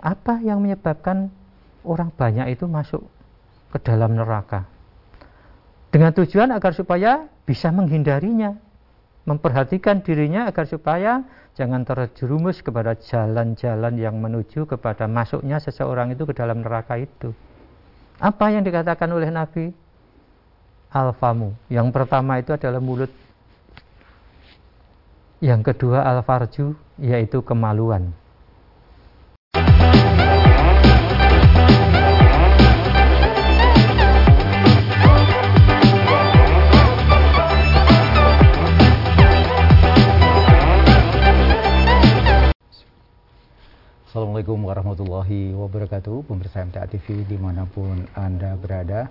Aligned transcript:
apa 0.00 0.40
yang 0.40 0.64
menyebabkan 0.64 1.28
orang 1.84 2.08
banyak 2.12 2.56
itu 2.56 2.64
masuk 2.64 3.04
ke 3.70 3.78
dalam 3.84 4.16
neraka? 4.16 4.64
Dengan 5.92 6.16
tujuan 6.16 6.50
agar 6.54 6.72
supaya 6.72 7.28
bisa 7.44 7.68
menghindarinya, 7.68 8.56
memperhatikan 9.28 10.00
dirinya 10.00 10.48
agar 10.48 10.64
supaya 10.64 11.26
jangan 11.58 11.82
terjerumus 11.84 12.62
kepada 12.62 12.96
jalan-jalan 12.96 13.98
yang 13.98 14.16
menuju 14.16 14.64
kepada 14.70 15.10
masuknya 15.10 15.58
seseorang 15.58 16.14
itu 16.14 16.24
ke 16.24 16.32
dalam 16.32 16.62
neraka 16.62 16.96
itu. 16.96 17.34
Apa 18.22 18.54
yang 18.54 18.62
dikatakan 18.62 19.10
oleh 19.10 19.28
Nabi? 19.28 19.72
Alfamu. 20.90 21.54
Yang 21.70 21.88
pertama 21.94 22.38
itu 22.38 22.54
adalah 22.54 22.78
mulut. 22.78 23.10
Yang 25.40 25.72
kedua 25.72 26.04
alfarju, 26.04 26.76
yaitu 27.00 27.40
kemaluan. 27.40 28.12
Assalamualaikum 44.10 44.66
warahmatullahi 44.66 45.54
wabarakatuh 45.54 46.26
Pemirsa 46.26 46.66
MTA 46.66 46.82
TV 46.90 47.22
di 47.30 47.38
mana 47.38 47.62
pun 47.62 48.10
Anda 48.18 48.58
berada 48.58 49.06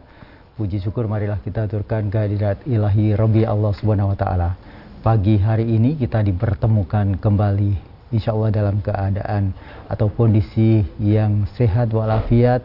Puji 0.59 0.83
syukur 0.83 1.07
marilah 1.07 1.39
kita 1.39 1.71
aturkan 1.71 2.11
kehadirat 2.11 2.67
ilahi 2.67 3.15
Rabbi 3.15 3.47
Allah 3.47 3.71
Subhanahu 3.79 4.11
Wa 4.11 4.17
Taala. 4.19 4.59
Pagi 4.99 5.39
hari 5.39 5.71
ini 5.71 5.95
kita 5.95 6.19
dipertemukan 6.19 7.15
kembali 7.15 7.79
Insya 8.11 8.35
Allah 8.35 8.51
dalam 8.51 8.83
keadaan 8.83 9.55
atau 9.87 10.11
kondisi 10.11 10.83
yang 10.99 11.47
sehat 11.55 11.95
walafiat 11.95 12.59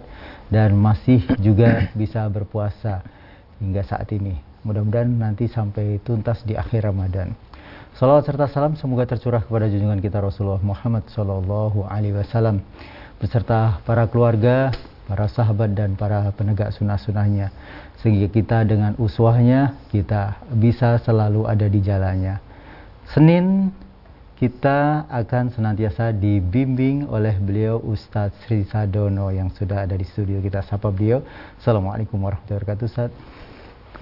dan 0.51 0.74
masih 0.74 1.23
juga 1.38 1.87
bisa 1.95 2.26
berpuasa 2.26 3.07
hingga 3.63 3.87
saat 3.87 4.10
ini. 4.10 4.35
Mudah-mudahan 4.66 5.07
nanti 5.07 5.46
sampai 5.46 6.02
tuntas 6.02 6.43
di 6.43 6.59
akhir 6.59 6.91
Ramadan. 6.91 7.30
Salawat 7.95 8.26
serta 8.26 8.50
salam 8.50 8.74
semoga 8.74 9.06
tercurah 9.06 9.38
kepada 9.38 9.70
junjungan 9.70 10.02
kita 10.02 10.18
Rasulullah 10.18 10.59
Muhammad 10.59 11.06
Sallallahu 11.14 11.87
Alaihi 11.87 12.18
Wasallam 12.18 12.59
beserta 13.23 13.78
para 13.86 14.10
keluarga, 14.10 14.74
para 15.06 15.30
sahabat 15.30 15.78
dan 15.78 15.95
para 15.95 16.26
penegak 16.34 16.74
sunnah-sunnahnya 16.74 17.54
sehingga 18.02 18.26
kita 18.26 18.66
dengan 18.66 18.98
uswahnya 18.98 19.78
kita 19.95 20.42
bisa 20.59 20.98
selalu 21.06 21.46
ada 21.46 21.70
di 21.70 21.78
jalannya. 21.78 22.42
Senin 23.14 23.70
kita 24.42 25.06
akan 25.06 25.54
senantiasa 25.54 26.10
dibimbing 26.10 27.06
oleh 27.06 27.38
beliau 27.38 27.79
Ustadz 27.79 28.42
Sri 28.42 28.66
Sadono 28.66 29.30
yang 29.30 29.54
sudah 29.54 29.86
ada 29.86 29.95
di 29.95 30.02
studio 30.02 30.42
kita 30.42 30.66
sapa 30.66 30.90
beliau. 30.90 31.23
Assalamualaikum 31.62 32.18
warahmatullahi 32.18 32.58
wabarakatuh 32.58 32.90
Ustaz. 32.90 33.14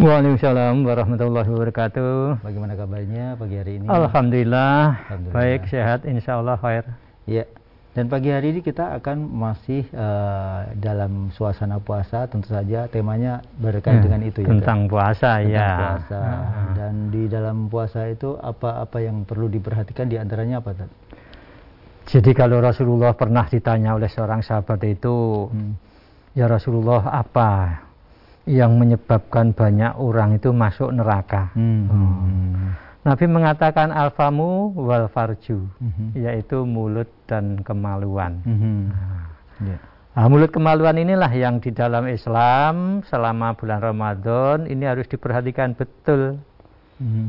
Waalaikumsalam 0.00 0.88
warahmatullahi 0.88 1.52
wabarakatuh. 1.52 2.40
Bagaimana 2.40 2.72
kabarnya 2.80 3.36
pagi 3.36 3.60
hari 3.60 3.76
ini? 3.76 3.84
Alhamdulillah, 3.92 5.04
Alhamdulillah. 5.04 5.36
baik 5.36 5.68
sehat 5.68 6.08
insya 6.08 6.40
Allah 6.40 6.56
khair. 6.56 6.88
Ya, 7.28 7.44
dan 7.92 8.08
pagi 8.08 8.32
hari 8.32 8.56
ini 8.56 8.64
kita 8.64 8.88
akan 8.96 9.20
masih 9.28 9.84
uh, 9.92 10.72
dalam 10.80 11.28
suasana 11.36 11.76
puasa, 11.76 12.24
tentu 12.24 12.48
saja 12.48 12.88
temanya 12.88 13.44
berkait 13.60 14.00
hmm, 14.00 14.04
dengan 14.08 14.20
itu 14.24 14.38
ya. 14.40 14.48
Tentang 14.48 14.88
puasa 14.88 15.44
tentang 15.44 15.60
ya. 15.60 15.68
Puasa. 15.76 16.22
Hmm. 16.24 16.72
Dan 16.72 16.94
di 17.12 17.22
dalam 17.28 17.56
puasa 17.68 18.08
itu 18.08 18.32
apa-apa 18.40 18.96
yang 18.96 19.28
perlu 19.28 19.52
diperhatikan 19.52 20.08
di 20.08 20.16
antaranya 20.16 20.64
apa? 20.64 20.88
Jadi 22.08 22.32
kalau 22.32 22.64
Rasulullah 22.64 23.12
pernah 23.12 23.44
ditanya 23.44 23.92
oleh 23.92 24.08
seorang 24.08 24.40
sahabat 24.40 24.80
itu, 24.88 25.52
hmm. 25.52 25.72
ya 26.32 26.48
Rasulullah 26.48 27.12
apa 27.12 27.91
yang 28.48 28.74
menyebabkan 28.78 29.54
banyak 29.54 29.94
orang 29.98 30.38
itu 30.38 30.50
masuk 30.50 30.90
neraka. 30.90 31.54
Hmm. 31.54 31.86
Hmm. 31.86 32.74
Nabi 33.02 33.26
mengatakan 33.26 33.90
alfamu 33.90 34.70
wal 34.78 35.10
farju, 35.10 35.58
mm-hmm. 35.58 36.08
yaitu 36.22 36.62
mulut 36.62 37.10
dan 37.26 37.58
kemaluan. 37.66 38.38
Mm-hmm. 38.46 38.78
Nah. 38.94 39.26
Yeah. 39.74 39.80
Nah, 40.12 40.28
mulut 40.30 40.54
kemaluan 40.54 40.94
inilah 40.94 41.32
yang 41.34 41.58
di 41.58 41.74
dalam 41.74 42.06
Islam 42.06 43.02
selama 43.10 43.58
bulan 43.58 43.82
Ramadan 43.82 44.70
ini 44.70 44.86
harus 44.86 45.10
diperhatikan 45.10 45.74
betul 45.74 46.38
mm-hmm. 47.02 47.26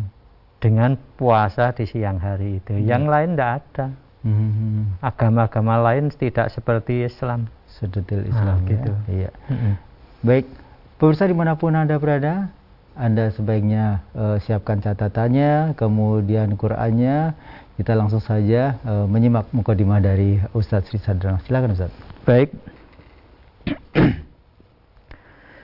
dengan 0.62 0.94
puasa 1.18 1.74
di 1.74 1.90
siang 1.90 2.22
hari 2.22 2.62
itu. 2.62 2.78
Mm-hmm. 2.78 2.90
Yang 2.94 3.04
lain 3.10 3.30
tidak 3.34 3.52
ada. 3.58 3.88
Mm-hmm. 4.24 4.78
Agama-agama 5.02 5.76
lain 5.90 6.14
tidak 6.14 6.54
seperti 6.54 7.02
Islam. 7.02 7.50
Sedetil 7.66 8.30
Islam 8.30 8.62
nah, 8.62 8.70
gitu. 8.70 8.94
Iya. 9.10 9.32
Mm-hmm. 9.50 9.74
Baik, 10.22 10.46
pemirsa 10.98 11.30
di 11.30 11.36
mana 11.36 11.58
pun 11.58 11.74
anda 11.78 11.98
berada, 11.98 12.50
anda 12.94 13.34
sebaiknya 13.34 14.06
uh, 14.14 14.38
siapkan 14.38 14.78
catatannya, 14.78 15.74
kemudian 15.74 16.54
Qur'annya. 16.54 17.34
Kita 17.74 17.98
langsung 17.98 18.22
saja 18.22 18.78
uh, 18.86 19.10
menyimak 19.10 19.50
mukadimah 19.50 19.98
dari 19.98 20.38
Ustadz 20.54 20.94
Sri 20.94 21.02
Sadra. 21.02 21.42
Silakan 21.50 21.74
Ustadz. 21.74 21.98
Baik. 22.22 22.54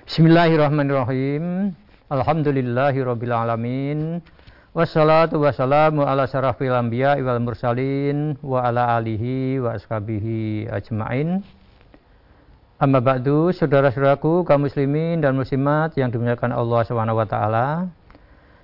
Bismillahirrahmanirrahim. 0.09 1.77
Alhamdulillahirabbil. 2.09 3.33
Wassalatu 4.69 5.41
wassalamu 5.41 6.05
ala 6.05 6.29
syarafil 6.29 6.73
anbiya 6.73 7.17
wal 7.21 7.41
mursalin 7.41 8.37
wa 8.41 8.65
ala 8.65 8.97
alihi 8.97 9.61
wa 9.61 9.77
ashabihi 9.77 10.65
ajmain. 10.69 11.45
Amma 12.79 13.03
ba'du, 13.03 13.51
saudara-saudaraku 13.51 14.47
kaum 14.47 14.63
muslimin 14.63 15.19
dan 15.19 15.35
muslimat 15.35 15.91
yang 15.99 16.15
dimuliakan 16.15 16.55
Allah 16.55 16.87
Subhanahu 16.87 17.19
wa 17.19 17.27
taala, 17.27 17.91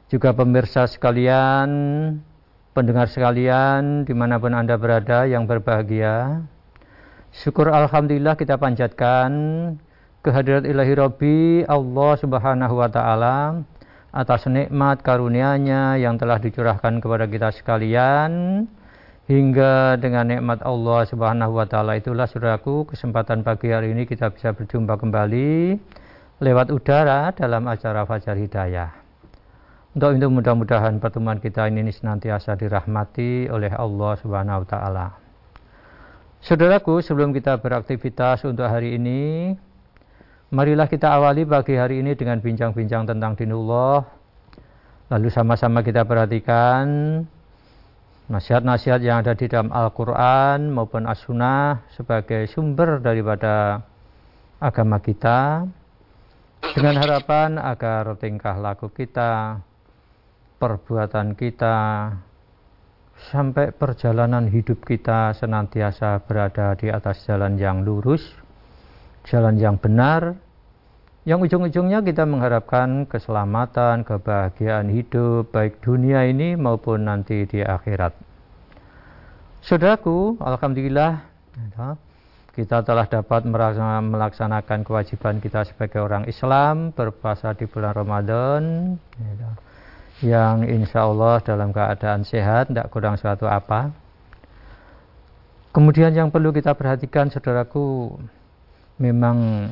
juga 0.08 0.32
pemirsa 0.32 0.88
sekalian, 0.88 1.68
pendengar 2.72 3.12
sekalian 3.12 4.08
di 4.08 4.16
mana 4.16 4.40
pun 4.40 4.56
Anda 4.56 4.80
berada 4.80 5.28
yang 5.28 5.44
berbahagia. 5.44 6.48
Syukur 7.36 7.68
Alhamdulillah 7.68 8.40
kita 8.40 8.56
panjatkan 8.56 9.36
kehadirat 10.24 10.64
ilahi 10.64 10.94
Rabbi 10.96 11.38
Allah 11.68 12.16
Subhanahu 12.16 12.72
wa 12.72 12.88
taala 12.88 13.68
atas 14.16 14.48
nikmat 14.48 15.04
karunia-Nya 15.04 16.00
yang 16.00 16.16
telah 16.16 16.40
dicurahkan 16.40 17.04
kepada 17.04 17.28
kita 17.28 17.52
sekalian 17.52 18.64
hingga 19.26 19.98
dengan 19.98 20.30
nikmat 20.30 20.62
Allah 20.62 21.02
Subhanahu 21.10 21.58
wa 21.58 21.66
taala 21.66 21.98
itulah 21.98 22.30
Saudaraku 22.30 22.86
kesempatan 22.86 23.42
pagi 23.42 23.74
hari 23.74 23.90
ini 23.90 24.06
kita 24.06 24.30
bisa 24.30 24.54
berjumpa 24.54 25.02
kembali 25.02 25.82
lewat 26.46 26.70
udara 26.70 27.34
dalam 27.34 27.66
acara 27.66 28.06
Fajar 28.06 28.38
Hidayah. 28.38 28.92
Untuk 29.96 30.20
itu 30.20 30.28
mudah-mudahan 30.28 31.00
pertemuan 31.00 31.40
kita 31.40 31.72
ini 31.72 31.88
senantiasa 31.88 32.60
dirahmati 32.60 33.48
oleh 33.48 33.72
Allah 33.72 34.14
Subhanahu 34.20 34.62
wa 34.62 34.68
taala. 34.68 35.08
Saudaraku, 36.44 37.02
sebelum 37.02 37.34
kita 37.34 37.58
beraktivitas 37.58 38.46
untuk 38.46 38.70
hari 38.70 39.00
ini, 39.00 39.56
marilah 40.54 40.86
kita 40.86 41.10
awali 41.10 41.48
pagi 41.48 41.74
hari 41.74 42.06
ini 42.06 42.14
dengan 42.14 42.38
bincang-bincang 42.44 43.10
tentang 43.10 43.34
dinullah. 43.34 44.06
Lalu 45.10 45.32
sama-sama 45.34 45.82
kita 45.82 46.06
perhatikan 46.06 46.86
nasihat-nasihat 48.26 49.02
yang 49.06 49.22
ada 49.22 49.38
di 49.38 49.46
dalam 49.46 49.70
Al-Quran 49.70 50.74
maupun 50.74 51.06
As-Sunnah 51.06 51.86
sebagai 51.94 52.50
sumber 52.50 52.98
daripada 52.98 53.86
agama 54.58 54.98
kita 54.98 55.70
dengan 56.74 56.98
harapan 56.98 57.62
agar 57.62 58.18
tingkah 58.18 58.58
laku 58.58 58.90
kita, 58.90 59.62
perbuatan 60.58 61.38
kita, 61.38 61.78
sampai 63.30 63.70
perjalanan 63.70 64.50
hidup 64.50 64.82
kita 64.82 65.38
senantiasa 65.38 66.20
berada 66.26 66.74
di 66.74 66.90
atas 66.90 67.24
jalan 67.30 67.56
yang 67.62 67.86
lurus, 67.86 68.26
jalan 69.30 69.56
yang 69.62 69.78
benar, 69.78 70.34
yang 71.26 71.42
ujung-ujungnya 71.42 72.06
kita 72.06 72.22
mengharapkan 72.30 73.10
keselamatan, 73.10 74.06
kebahagiaan 74.06 74.94
hidup, 74.94 75.50
baik 75.50 75.82
dunia 75.82 76.22
ini 76.30 76.54
maupun 76.54 77.10
nanti 77.10 77.50
di 77.50 77.66
akhirat. 77.66 78.14
Saudaraku, 79.66 80.38
Alhamdulillah, 80.38 81.26
kita 82.54 82.86
telah 82.86 83.10
dapat 83.10 83.42
melaksanakan 83.50 84.86
kewajiban 84.86 85.42
kita 85.42 85.66
sebagai 85.66 86.06
orang 86.06 86.30
Islam 86.30 86.94
berpuasa 86.94 87.58
di 87.58 87.66
bulan 87.66 87.98
Ramadan 87.98 88.64
yang 90.22 90.62
insya 90.70 91.10
Allah 91.10 91.42
dalam 91.42 91.74
keadaan 91.74 92.22
sehat, 92.22 92.70
tidak 92.70 92.94
kurang 92.94 93.18
suatu 93.18 93.50
apa. 93.50 93.90
Kemudian 95.74 96.14
yang 96.14 96.30
perlu 96.30 96.54
kita 96.54 96.78
perhatikan 96.78 97.34
saudaraku, 97.34 98.14
memang 99.02 99.68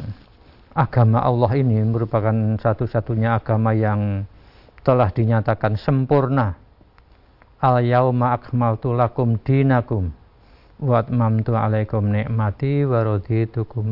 agama 0.73 1.21
Allah 1.21 1.53
ini 1.53 1.77
merupakan 1.85 2.33
satu-satunya 2.57 3.37
agama 3.37 3.77
yang 3.77 4.25
telah 4.81 5.13
dinyatakan 5.13 5.77
sempurna. 5.77 6.57
Al 7.63 7.79
yauma 7.85 8.35
akmaltu 8.35 8.91
lakum 8.91 9.39
dinakum 9.39 10.11
wa 10.83 10.99
atmamtu 10.99 11.55
alaikum 11.55 12.11
ni'mati 12.11 12.83
wa 12.83 13.07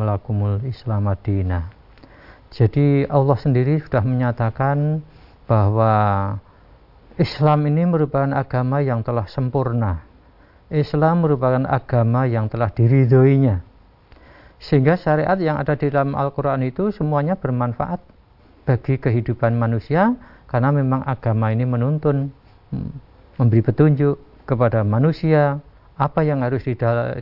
lakumul 0.04 0.60
Islam 0.68 1.08
madinah. 1.08 1.72
Jadi 2.52 3.08
Allah 3.08 3.38
sendiri 3.40 3.80
sudah 3.80 4.04
menyatakan 4.04 5.00
bahwa 5.48 6.36
Islam 7.16 7.64
ini 7.72 7.88
merupakan 7.88 8.36
agama 8.36 8.84
yang 8.84 9.00
telah 9.08 9.24
sempurna. 9.32 10.04
Islam 10.68 11.24
merupakan 11.24 11.64
agama 11.64 12.28
yang 12.28 12.52
telah 12.52 12.68
diridhoinya. 12.68 13.71
Sehingga 14.62 14.94
syariat 14.94 15.36
yang 15.42 15.58
ada 15.58 15.74
di 15.74 15.90
dalam 15.90 16.14
Al-Quran 16.14 16.62
itu 16.62 16.94
semuanya 16.94 17.34
bermanfaat 17.34 17.98
bagi 18.62 19.02
kehidupan 19.02 19.58
manusia 19.58 20.14
karena 20.46 20.70
memang 20.70 21.02
agama 21.02 21.50
ini 21.50 21.66
menuntun 21.66 22.30
hmm, 22.70 22.92
memberi 23.42 23.66
petunjuk 23.66 24.22
kepada 24.46 24.86
manusia 24.86 25.58
apa 25.98 26.22
yang 26.22 26.46
harus 26.46 26.62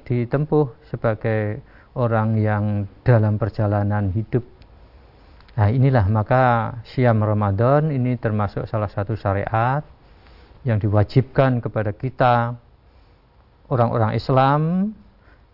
ditempuh 0.03 0.65
sebagai 0.91 1.63
orang 1.95 2.35
yang 2.39 2.63
dalam 3.07 3.39
perjalanan 3.39 4.11
hidup. 4.11 4.43
Nah 5.55 5.67
inilah 5.71 6.07
maka 6.11 6.75
siam 6.87 7.19
Ramadan 7.23 7.91
ini 7.91 8.19
termasuk 8.19 8.67
salah 8.67 8.91
satu 8.91 9.15
syariat 9.15 9.83
yang 10.67 10.79
diwajibkan 10.79 11.63
kepada 11.63 11.95
kita 11.95 12.55
orang-orang 13.71 14.15
Islam 14.15 14.91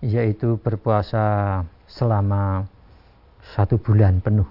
yaitu 0.05 0.61
berpuasa 0.61 1.61
selama 1.85 2.65
satu 3.55 3.77
bulan 3.77 4.21
penuh. 4.21 4.47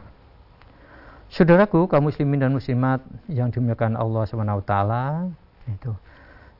Saudaraku, 1.34 1.90
kaum 1.90 2.06
muslimin 2.06 2.38
dan 2.46 2.54
muslimat 2.54 3.02
yang 3.26 3.50
dimuliakan 3.50 3.98
Allah 3.98 4.22
SWT, 4.22 4.74
itu 5.66 5.92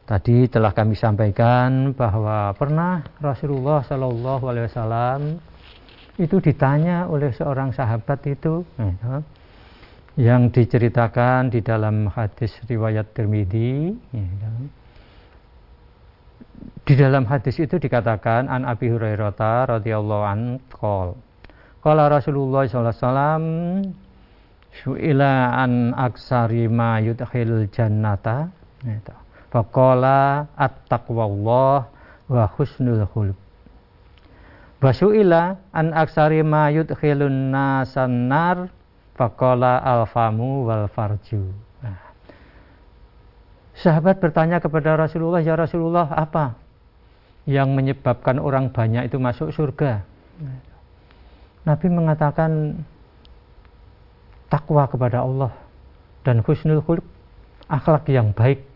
Tadi 0.05 0.53
telah 0.53 0.77
kami 0.77 0.93
sampaikan 1.01 1.97
bahwa 1.97 2.53
pernah 2.61 3.01
Rasulullah 3.25 3.81
Shallallahu 3.81 4.45
Alaihi 4.53 4.69
Wasallam 4.69 5.41
itu 6.21 6.45
ditanya 6.45 7.09
oleh 7.09 7.33
seorang 7.33 7.73
sahabat 7.73 8.21
itu 8.29 8.69
ya, 8.77 9.25
yang 10.21 10.53
diceritakan 10.53 11.49
di 11.49 11.65
dalam 11.65 12.13
hadis 12.13 12.53
riwayat 12.69 13.17
Tirmidzi. 13.17 13.97
Ya, 14.13 14.53
di 16.85 16.95
dalam 17.01 17.25
hadis 17.25 17.57
itu 17.57 17.81
dikatakan 17.81 18.45
an 18.53 18.69
Abi 18.69 18.93
Hurairah 18.93 19.81
radhiyallahu 19.81 20.25
an 20.25 20.61
qol. 20.69 21.17
Qala 21.81 22.13
Rasulullah 22.13 22.69
sallallahu 22.69 22.93
alaihi 22.93 23.05
wasallam 23.05 23.45
Su'ila 24.75 25.55
an 25.55 25.95
aksari 25.95 26.67
ma 26.67 26.99
yudkhil 26.99 27.71
jannata. 27.71 28.51
Itu. 28.83 29.15
Faqala 29.55 30.51
at-taqwallah 30.59 31.79
wa 32.27 32.45
husnul 32.59 33.07
khuluq. 33.07 33.39
Wasu'ila 34.83 35.57
an 35.73 35.95
aksari 35.95 36.43
ma 36.43 36.69
yudkhilun 36.75 37.55
nasan 37.55 38.27
nar 38.27 38.69
faqala 39.15 39.79
al-famu 39.79 40.67
wal 40.67 40.91
farju. 40.91 41.55
Nah. 41.81 42.03
Sahabat 43.79 44.19
bertanya 44.19 44.59
kepada 44.59 44.99
Rasulullah, 44.99 45.39
"Ya 45.39 45.55
Rasulullah, 45.55 46.11
apa 46.11 46.64
yang 47.45 47.77
menyebabkan 47.77 48.41
orang 48.41 48.73
banyak 48.73 49.09
itu 49.09 49.17
masuk 49.21 49.53
surga?" 49.53 50.05
Nabi 51.65 51.87
mengatakan 51.89 52.85
takwa 54.53 54.85
kepada 54.85 55.25
Allah 55.25 55.53
dan 56.25 56.45
husnul 56.45 56.85
khuluq, 56.85 57.05
akhlak 57.69 58.05
yang 58.13 58.37
baik 58.37 58.75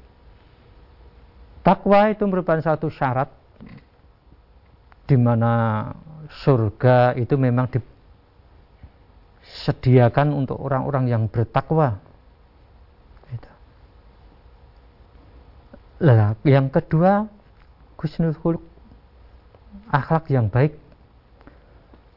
Takwa 1.68 2.08
itu 2.08 2.24
merupakan 2.24 2.64
satu 2.64 2.88
syarat 2.88 3.28
di 5.04 5.20
mana 5.20 5.84
surga 6.40 7.12
itu 7.20 7.36
memang 7.36 7.68
disediakan 9.44 10.32
untuk 10.32 10.56
orang-orang 10.56 11.12
yang 11.12 11.28
bertakwa. 11.28 12.00
Gitu. 13.28 13.50
Lah, 16.08 16.40
yang 16.40 16.72
kedua, 16.72 17.28
husnul 17.98 18.34
khuluq, 18.38 18.62
akhlak 19.90 20.30
yang 20.30 20.46
baik. 20.46 20.78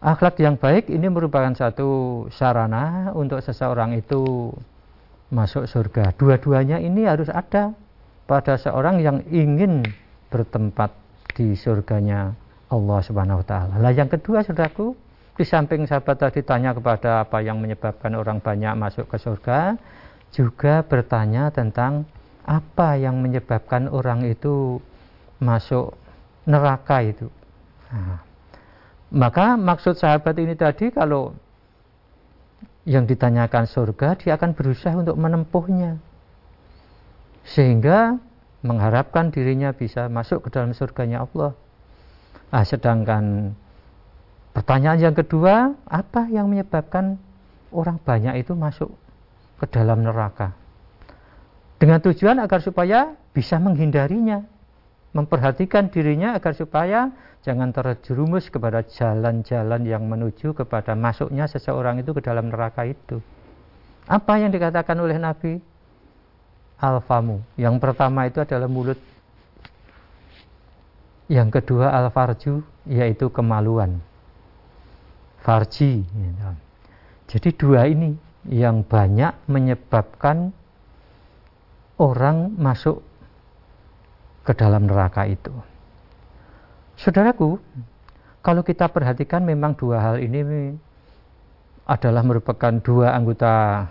Akhlak 0.02 0.38
yang 0.42 0.58
baik 0.58 0.90
ini 0.90 1.10
merupakan 1.10 1.54
satu 1.54 2.26
sarana 2.34 3.14
untuk 3.14 3.42
seseorang 3.42 3.94
itu 3.98 4.50
masuk 5.30 5.70
surga. 5.70 6.14
Dua-duanya 6.18 6.82
ini 6.82 7.06
harus 7.06 7.30
ada 7.30 7.74
pada 8.26 8.58
seorang 8.58 9.02
yang 9.02 9.22
ingin 9.30 9.86
bertempat 10.34 10.94
di 11.38 11.54
surganya 11.54 12.34
Allah 12.72 13.00
Subhanahu 13.04 13.44
wa 13.44 13.46
taala. 13.46 13.74
Lah 13.78 13.94
yang 13.94 14.08
kedua 14.08 14.42
Saudaraku, 14.42 14.96
di 15.38 15.44
samping 15.44 15.86
sahabat 15.86 16.18
tadi 16.18 16.42
tanya 16.42 16.72
kepada 16.72 17.28
apa 17.28 17.44
yang 17.44 17.60
menyebabkan 17.60 18.16
orang 18.16 18.40
banyak 18.40 18.74
masuk 18.74 19.06
ke 19.12 19.18
surga, 19.20 19.76
juga 20.32 20.82
bertanya 20.88 21.52
tentang 21.52 22.08
apa 22.48 22.98
yang 22.98 23.20
menyebabkan 23.20 23.92
orang 23.92 24.26
itu 24.26 24.80
masuk 25.42 25.98
neraka 26.46 27.02
itu. 27.02 27.28
Nah, 27.92 28.22
maka 29.12 29.60
maksud 29.60 30.00
sahabat 30.00 30.38
ini 30.40 30.56
tadi 30.56 30.94
kalau 30.94 31.36
yang 32.88 33.06
ditanyakan 33.06 33.68
surga, 33.68 34.16
dia 34.18 34.38
akan 34.38 34.56
berusaha 34.56 34.96
untuk 34.96 35.18
menempuhnya 35.18 36.00
sehingga 37.46 38.22
mengharapkan 38.62 39.34
dirinya 39.34 39.74
bisa 39.74 40.06
masuk 40.06 40.46
ke 40.46 40.50
dalam 40.54 40.72
surganya 40.78 41.26
Allah. 41.26 41.58
Nah, 42.54 42.64
sedangkan 42.66 43.58
pertanyaan 44.54 45.12
yang 45.12 45.16
kedua, 45.18 45.74
apa 45.90 46.30
yang 46.30 46.52
menyebabkan 46.52 47.18
orang 47.74 47.98
banyak 47.98 48.46
itu 48.46 48.54
masuk 48.54 48.94
ke 49.58 49.66
dalam 49.66 50.06
neraka? 50.06 50.54
Dengan 51.82 51.98
tujuan 52.06 52.38
agar 52.38 52.62
supaya 52.62 53.18
bisa 53.34 53.58
menghindarinya, 53.58 54.46
memperhatikan 55.12 55.92
dirinya 55.92 56.36
agar 56.36 56.56
supaya 56.56 57.12
jangan 57.44 57.76
terjerumus 57.76 58.48
kepada 58.48 58.86
jalan-jalan 58.86 59.84
yang 59.84 60.08
menuju 60.08 60.56
kepada 60.56 60.96
masuknya 60.96 61.48
seseorang 61.52 62.00
itu 62.00 62.16
ke 62.16 62.22
dalam 62.24 62.48
neraka 62.48 62.88
itu. 62.88 63.20
Apa 64.08 64.40
yang 64.40 64.50
dikatakan 64.50 64.98
oleh 64.98 65.20
Nabi? 65.20 65.72
alfamu. 66.82 67.46
Yang 67.56 67.78
pertama 67.78 68.26
itu 68.26 68.42
adalah 68.42 68.66
mulut. 68.66 68.98
Yang 71.30 71.62
kedua 71.62 71.94
alfarju 71.94 72.66
yaitu 72.90 73.30
kemaluan. 73.30 74.02
Farji. 75.46 76.04
Jadi 77.30 77.50
dua 77.56 77.88
ini 77.88 78.18
yang 78.50 78.84
banyak 78.84 79.32
menyebabkan 79.48 80.52
orang 82.02 82.58
masuk 82.58 83.06
ke 84.52 84.60
dalam 84.60 84.84
neraka 84.84 85.24
itu. 85.24 85.56
Saudaraku, 87.00 87.56
kalau 88.44 88.68
kita 88.68 88.92
perhatikan 88.92 89.48
memang 89.48 89.80
dua 89.80 90.04
hal 90.04 90.20
ini 90.20 90.76
adalah 91.88 92.20
merupakan 92.28 92.76
dua 92.84 93.16
anggota 93.16 93.88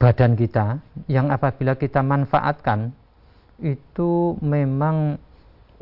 badan 0.00 0.32
kita 0.40 0.80
yang 1.04 1.28
apabila 1.28 1.76
kita 1.76 2.00
manfaatkan 2.00 2.96
itu 3.60 4.40
memang 4.40 5.20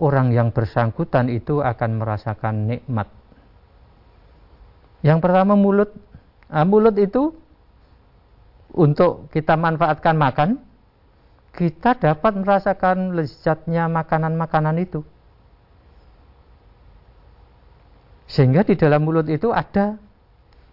orang 0.02 0.34
yang 0.34 0.50
bersangkutan 0.50 1.30
itu 1.30 1.62
akan 1.62 2.02
merasakan 2.02 2.66
nikmat. 2.66 3.06
Yang 5.06 5.18
pertama 5.22 5.54
mulut. 5.54 5.94
Nah, 6.50 6.66
mulut 6.66 6.96
itu 6.98 7.30
untuk 8.74 9.30
kita 9.30 9.54
manfaatkan 9.54 10.16
makan, 10.18 10.58
kita 11.56 11.96
dapat 11.96 12.36
merasakan 12.36 13.16
lezatnya 13.16 13.88
makanan-makanan 13.88 14.76
itu. 14.76 15.00
Sehingga 18.28 18.66
di 18.66 18.76
dalam 18.76 19.06
mulut 19.06 19.24
itu 19.32 19.54
ada 19.54 19.96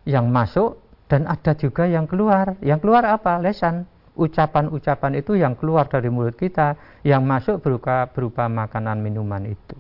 yang 0.04 0.28
masuk 0.28 0.84
dan 1.08 1.24
ada 1.30 1.56
juga 1.56 1.88
yang 1.88 2.04
keluar. 2.10 2.60
Yang 2.60 2.80
keluar 2.84 3.08
apa? 3.08 3.40
Lesan. 3.40 3.88
Ucapan-ucapan 4.14 5.18
itu 5.18 5.34
yang 5.34 5.58
keluar 5.58 5.90
dari 5.90 6.06
mulut 6.06 6.38
kita, 6.38 6.78
yang 7.02 7.26
masuk 7.26 7.66
berupa, 7.66 8.06
berupa 8.14 8.46
makanan 8.46 9.02
minuman 9.02 9.42
itu. 9.50 9.74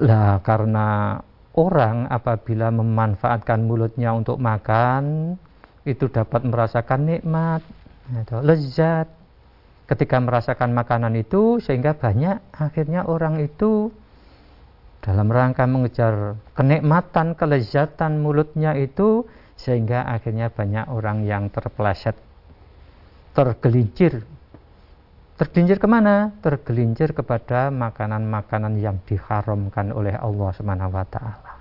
Lah 0.00 0.40
karena 0.40 1.20
orang 1.52 2.08
apabila 2.08 2.72
memanfaatkan 2.72 3.60
mulutnya 3.68 4.16
untuk 4.16 4.40
makan, 4.40 5.36
itu 5.84 6.08
dapat 6.08 6.40
merasakan 6.48 7.00
nikmat, 7.04 7.60
lezat. 8.40 9.23
Ketika 9.84 10.16
merasakan 10.16 10.72
makanan 10.72 11.12
itu, 11.20 11.60
sehingga 11.60 11.92
banyak 11.92 12.40
akhirnya 12.56 13.04
orang 13.04 13.44
itu 13.44 13.92
dalam 15.04 15.28
rangka 15.28 15.68
mengejar 15.68 16.40
kenikmatan, 16.56 17.36
kelezatan 17.36 18.24
mulutnya 18.24 18.72
itu 18.80 19.28
sehingga 19.60 20.08
akhirnya 20.08 20.48
banyak 20.48 20.88
orang 20.88 21.28
yang 21.28 21.52
terpeleset 21.52 22.16
tergelincir 23.36 24.24
tergelincir 25.34 25.82
ke 25.82 25.88
mana? 25.90 26.32
Tergelincir 26.40 27.10
kepada 27.12 27.68
makanan-makanan 27.74 28.78
yang 28.78 29.02
diharamkan 29.04 29.90
oleh 29.90 30.14
Allah 30.14 30.50
Subhanahu 30.54 30.94
wa 30.94 31.06
taala. 31.06 31.52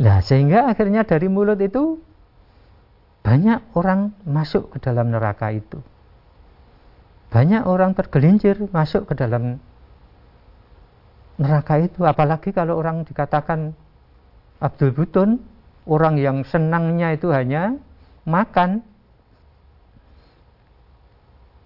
Nah, 0.00 0.18
sehingga 0.24 0.70
akhirnya 0.70 1.04
dari 1.04 1.28
mulut 1.28 1.58
itu 1.60 2.00
banyak 3.22 3.76
orang 3.76 4.14
masuk 4.24 4.72
ke 4.72 4.78
dalam 4.80 5.12
neraka 5.12 5.52
itu. 5.52 5.78
Banyak 7.32 7.64
orang 7.64 7.96
tergelincir 7.96 8.60
masuk 8.76 9.08
ke 9.08 9.16
dalam 9.16 9.56
neraka 11.40 11.80
itu. 11.80 12.04
Apalagi 12.04 12.52
kalau 12.52 12.76
orang 12.76 13.08
dikatakan 13.08 13.72
Abdul 14.60 14.92
Butun, 14.92 15.40
orang 15.88 16.20
yang 16.20 16.44
senangnya 16.44 17.16
itu 17.16 17.32
hanya 17.32 17.80
makan. 18.28 18.84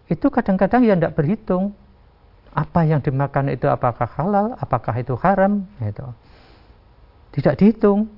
Itu 0.07 0.31
kadang-kadang 0.31 0.87
ya 0.87 0.95
tidak 0.95 1.19
berhitung 1.19 1.75
apa 2.55 2.87
yang 2.87 3.03
dimakan 3.03 3.51
itu 3.51 3.67
apakah 3.67 4.07
halal, 4.17 4.55
apakah 4.57 4.95
itu 4.97 5.19
haram, 5.19 5.67
itu 5.83 6.07
tidak 7.37 7.61
dihitung. 7.61 8.09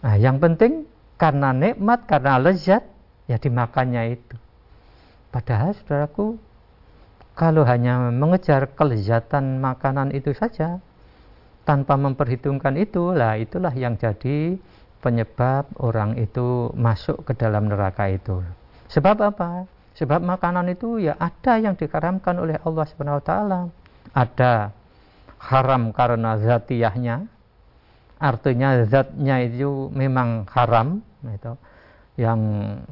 Nah, 0.00 0.16
yang 0.16 0.40
penting 0.40 0.88
karena 1.20 1.52
nikmat, 1.52 2.08
karena 2.08 2.40
lezat, 2.40 2.88
ya 3.28 3.36
dimakannya 3.36 4.16
itu. 4.16 4.36
Padahal 5.28 5.76
saudaraku, 5.76 6.40
kalau 7.36 7.68
hanya 7.68 8.08
mengejar 8.08 8.72
kelezatan 8.72 9.60
makanan 9.60 10.16
itu 10.16 10.32
saja, 10.32 10.80
tanpa 11.68 12.00
memperhitungkan 12.00 12.80
itu, 12.80 13.12
lah 13.12 13.36
itulah 13.36 13.76
yang 13.76 14.00
jadi 14.00 14.56
penyebab 15.04 15.68
orang 15.76 16.16
itu 16.16 16.72
masuk 16.72 17.28
ke 17.28 17.36
dalam 17.36 17.68
neraka 17.68 18.08
itu. 18.08 18.40
Sebab 18.88 19.20
apa? 19.20 19.68
Sebab 20.00 20.24
makanan 20.24 20.72
itu 20.72 20.96
ya 20.96 21.12
ada 21.20 21.60
yang 21.60 21.76
diharamkan 21.76 22.40
oleh 22.40 22.56
Allah 22.64 22.84
Subhanahu 22.88 23.20
wa 23.20 23.24
taala. 23.24 23.60
Ada 24.16 24.72
haram 25.36 25.92
karena 25.92 26.40
zatiyahnya, 26.40 27.28
artinya 28.16 28.80
zatnya 28.88 29.44
itu 29.44 29.92
memang 29.92 30.48
haram 30.56 31.04
itu 31.20 31.52
yang 32.16 32.40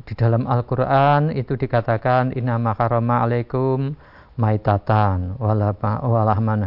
di 0.04 0.12
dalam 0.12 0.44
Al-Qur'an 0.44 1.32
itu 1.32 1.56
dikatakan 1.56 2.36
inama 2.36 2.76
harama 2.76 3.24
alaikum 3.24 3.96
maitatan 4.35 5.38
walahman 5.38 6.61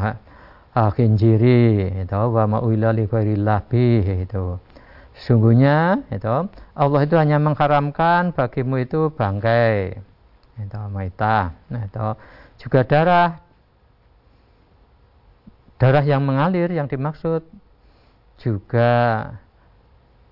khinjiri 0.94 1.90
itu 2.06 2.22
wa 2.32 2.44
ma'uila 2.46 2.94
li 2.94 3.06
itu. 3.08 4.46
Sungguhnya 5.18 6.06
itu 6.14 6.30
Allah 6.78 7.00
itu 7.02 7.16
hanya 7.18 7.42
mengharamkan 7.42 8.30
bagimu 8.38 8.86
itu 8.86 9.10
bangkai 9.10 9.98
itu 10.58 10.80
maita 10.94 11.54
nah 11.70 11.82
itu. 11.86 12.08
Juga 12.62 12.82
darah. 12.86 13.30
Darah 15.78 16.02
yang 16.02 16.26
mengalir 16.26 16.74
yang 16.74 16.90
dimaksud 16.90 17.46
juga 18.42 19.30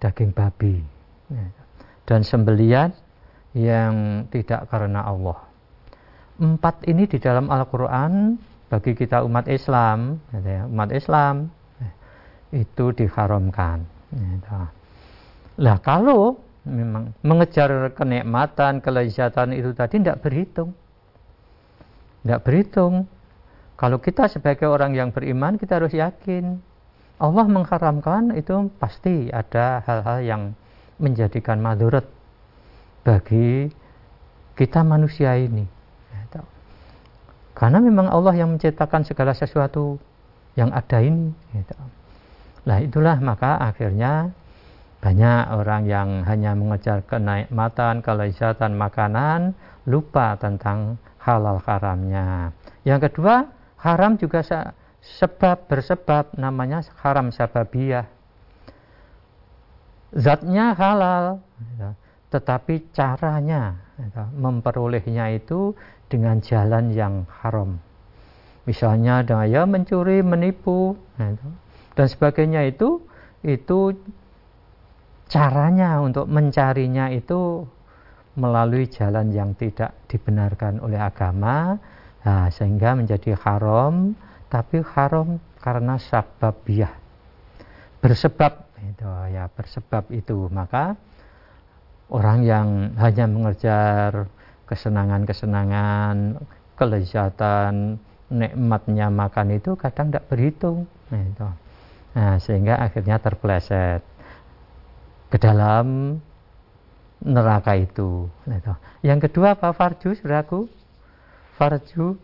daging 0.01 0.33
babi 0.33 0.81
dan 2.05 2.25
sembelian 2.25 2.93
yang 3.53 4.25
tidak 4.33 4.69
karena 4.69 5.05
Allah 5.05 5.44
empat 6.39 6.83
ini 6.87 7.07
di 7.07 7.17
dalam 7.17 7.47
Al-Quran 7.47 8.35
bagi 8.67 8.97
kita 8.97 9.23
umat 9.23 9.47
Islam, 9.47 10.19
gitu 10.33 10.49
ya, 10.49 10.63
umat 10.67 10.89
Islam 10.91 11.47
eh, 11.79 11.93
itu 12.65 12.91
diharamkan. 12.91 13.85
Lah 15.61 15.77
kalau 15.79 16.35
memang 16.65 17.15
mengejar 17.23 17.93
kenikmatan, 17.93 18.83
kelezatan 18.83 19.55
itu 19.55 19.71
tadi 19.71 20.01
tidak 20.01 20.19
berhitung, 20.25 20.75
tidak 22.25 22.41
berhitung. 22.43 22.93
Kalau 23.75 23.99
kita 23.99 24.31
sebagai 24.31 24.71
orang 24.71 24.95
yang 24.95 25.11
beriman 25.11 25.59
kita 25.59 25.83
harus 25.83 25.91
yakin 25.91 26.63
Allah 27.15 27.47
mengharamkan 27.47 28.35
itu 28.35 28.71
pasti 28.75 29.31
ada 29.31 29.79
hal-hal 29.87 30.19
yang 30.19 30.41
menjadikan 30.99 31.63
madurat 31.63 32.03
bagi 33.07 33.71
kita 34.55 34.83
manusia 34.83 35.35
ini. 35.39 35.74
Karena 37.55 37.79
memang 37.79 38.11
Allah 38.11 38.35
yang 38.35 38.51
menciptakan 38.51 39.07
segala 39.07 39.31
sesuatu 39.31 39.95
yang 40.59 40.75
ada 40.75 40.99
ini. 40.99 41.31
Gitu. 41.55 41.75
Nah 42.67 42.77
itulah 42.83 43.15
maka 43.23 43.55
akhirnya 43.63 44.35
banyak 44.99 45.41
orang 45.55 45.87
yang 45.87 46.09
hanya 46.27 46.51
mengejar 46.57 47.05
kenikmatan, 47.07 48.03
kelezatan 48.03 48.75
makanan, 48.75 49.55
lupa 49.87 50.35
tentang 50.35 50.99
halal 51.21 51.61
haramnya. 51.63 52.51
Yang 52.83 53.09
kedua, 53.09 53.47
haram 53.79 54.17
juga 54.17 54.41
sebab 54.99 55.69
bersebab 55.69 56.33
namanya 56.35 56.81
haram 57.05 57.29
sababiyah. 57.29 58.09
Zatnya 60.15 60.73
halal, 60.73 61.43
gitu. 61.59 61.89
Tetapi 62.33 62.91
caranya 62.91 63.77
gitu, 63.97 64.23
memperolehnya 64.35 65.33
itu 65.35 65.75
dengan 66.09 66.41
jalan 66.41 66.91
yang 66.91 67.25
haram. 67.41 67.77
Misalnya 68.65 69.21
dengan 69.21 69.45
ya 69.45 69.63
mencuri, 69.69 70.25
menipu, 70.25 70.97
nah 71.21 71.37
dan 71.95 72.07
sebagainya 72.11 72.67
itu 72.67 72.99
itu 73.45 73.95
caranya 75.31 76.01
untuk 76.01 76.27
mencarinya 76.27 77.09
itu 77.13 77.63
melalui 78.35 78.85
jalan 78.91 79.31
yang 79.31 79.55
tidak 79.55 79.95
dibenarkan 80.11 80.83
oleh 80.83 80.99
agama 80.99 81.79
nah, 82.21 82.51
sehingga 82.51 82.99
menjadi 82.99 83.37
haram 83.39 84.11
tapi 84.51 84.83
haram 84.83 85.39
karena 85.63 85.97
sababiyah. 85.97 86.93
Bersebab 88.03 88.69
itu 88.85 89.07
ya 89.33 89.49
bersebab 89.49 90.05
itu. 90.13 90.45
Maka 90.51 90.93
orang 92.09 92.45
yang 92.45 92.67
hanya 93.01 93.25
mengejar 93.25 94.29
kesenangan-kesenangan, 94.65 96.41
kelezatan, 96.77 97.97
nikmatnya 98.29 99.07
makan 99.13 99.57
itu 99.57 99.77
kadang 99.77 100.09
tidak 100.09 100.25
berhitung. 100.29 100.89
Nah, 101.13 101.53
nah, 102.13 102.35
sehingga 102.41 102.81
akhirnya 102.81 103.21
terpleset 103.21 104.01
ke 105.29 105.37
dalam 105.37 106.17
neraka 107.21 107.77
itu. 107.77 108.29
Nah, 108.49 108.57
itu. 108.57 108.73
Yang 109.05 109.29
kedua 109.29 109.53
apa 109.57 109.73
farju, 109.73 110.17
saudaraku? 110.17 110.65
Farju, 111.57 112.17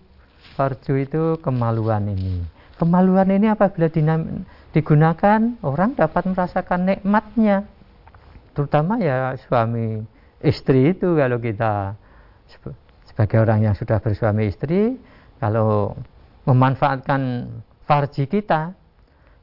farju 0.57 0.93
itu 0.97 1.21
kemaluan 1.39 2.09
ini. 2.09 2.43
Kemaluan 2.81 3.29
ini 3.29 3.45
apabila 3.45 3.87
digunakan, 4.73 5.39
orang 5.61 5.93
dapat 5.93 6.23
merasakan 6.25 6.89
nikmatnya. 6.89 7.69
Terutama 8.51 8.99
ya 8.99 9.35
suami 9.47 10.03
istri 10.43 10.91
itu 10.91 11.15
kalau 11.15 11.37
kita 11.39 11.95
sebagai 13.07 13.43
orang 13.43 13.71
yang 13.71 13.75
sudah 13.77 14.01
bersuami 14.03 14.51
istri 14.51 14.99
kalau 15.39 15.95
memanfaatkan 16.43 17.47
farji 17.87 18.27
kita 18.27 18.75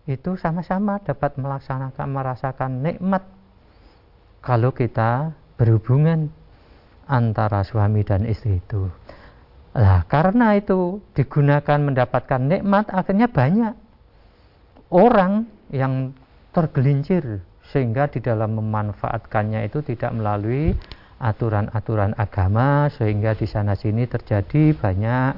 itu 0.09 0.41
sama-sama 0.41 1.01
dapat 1.05 1.37
melaksanakan 1.37 2.09
merasakan 2.09 2.81
nikmat 2.81 3.25
kalau 4.41 4.73
kita 4.73 5.37
berhubungan 5.61 6.33
antara 7.09 7.65
suami 7.65 8.05
dan 8.05 8.25
istri 8.29 8.61
itu. 8.61 8.89
Nah, 9.77 10.05
karena 10.09 10.57
itu 10.57 11.01
digunakan 11.13 11.79
mendapatkan 11.81 12.41
nikmat 12.41 12.89
akhirnya 12.89 13.29
banyak 13.29 13.75
orang 14.89 15.45
yang 15.69 16.17
tergelincir 16.57 17.45
sehingga 17.69 18.09
di 18.09 18.25
dalam 18.25 18.57
memanfaatkannya 18.57 19.69
itu 19.69 19.85
tidak 19.85 20.17
melalui 20.17 20.73
aturan-aturan 21.19 22.15
agama 22.15 22.89
sehingga 22.95 23.35
di 23.35 23.45
sana 23.45 23.75
sini 23.75 24.07
terjadi 24.07 24.73
banyak 24.73 25.33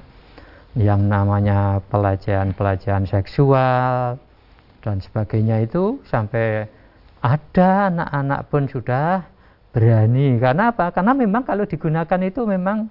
yang 0.79 1.11
namanya 1.11 1.83
pelecehan-pelecehan 1.91 3.09
seksual 3.11 4.21
dan 4.85 4.97
sebagainya 5.03 5.67
itu 5.67 5.99
sampai 6.07 6.69
ada 7.21 7.91
anak-anak 7.91 8.41
pun 8.49 8.63
sudah 8.71 9.27
berani 9.75 10.39
karena 10.39 10.71
apa? 10.71 10.95
Karena 10.95 11.13
memang 11.17 11.43
kalau 11.43 11.67
digunakan 11.67 12.21
itu 12.23 12.47
memang 12.47 12.87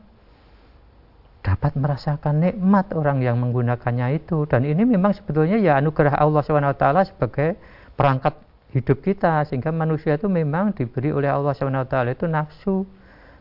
dapat 1.40 1.72
merasakan 1.80 2.44
nikmat 2.44 2.92
orang 2.94 3.24
yang 3.24 3.40
menggunakannya 3.40 4.20
itu 4.20 4.44
dan 4.44 4.68
ini 4.68 4.84
memang 4.84 5.16
sebetulnya 5.16 5.56
ya 5.56 5.80
anugerah 5.80 6.20
Allah 6.20 6.44
SWT 6.44 7.16
sebagai 7.16 7.56
perangkat 7.96 8.36
hidup 8.74 9.02
kita 9.02 9.42
sehingga 9.50 9.74
manusia 9.74 10.16
itu 10.18 10.30
memang 10.30 10.74
diberi 10.78 11.10
oleh 11.10 11.30
Allah 11.30 11.54
SWT 11.58 11.96
itu 12.14 12.26
nafsu. 12.30 12.86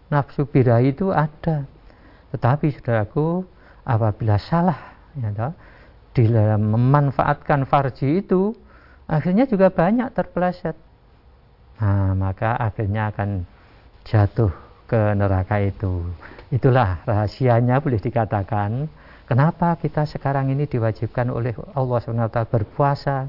Nafsu 0.09 0.49
birahi 0.49 0.97
itu 0.97 1.13
ada. 1.13 1.69
Tetapi 2.33 2.73
saudaraku 2.73 3.45
apabila 3.85 4.41
salah 4.41 4.97
ya 5.21 5.29
toh, 5.33 5.53
di 6.17 6.25
dalam 6.29 6.73
memanfaatkan 6.73 7.69
farji 7.69 8.25
itu 8.25 8.57
akhirnya 9.05 9.45
juga 9.45 9.69
banyak 9.69 10.09
terpeleset. 10.17 10.77
Nah, 11.79 12.17
maka 12.17 12.59
akhirnya 12.59 13.13
akan 13.13 13.47
jatuh 14.09 14.51
ke 14.89 15.13
neraka 15.15 15.61
itu. 15.61 16.09
Itulah 16.49 17.05
rahasianya 17.05 17.85
boleh 17.85 18.01
dikatakan 18.01 18.89
kenapa 19.29 19.77
kita 19.77 20.09
sekarang 20.09 20.49
ini 20.49 20.65
diwajibkan 20.65 21.29
oleh 21.29 21.53
Allah 21.77 21.99
SWT 22.01 22.39
berpuasa 22.49 23.29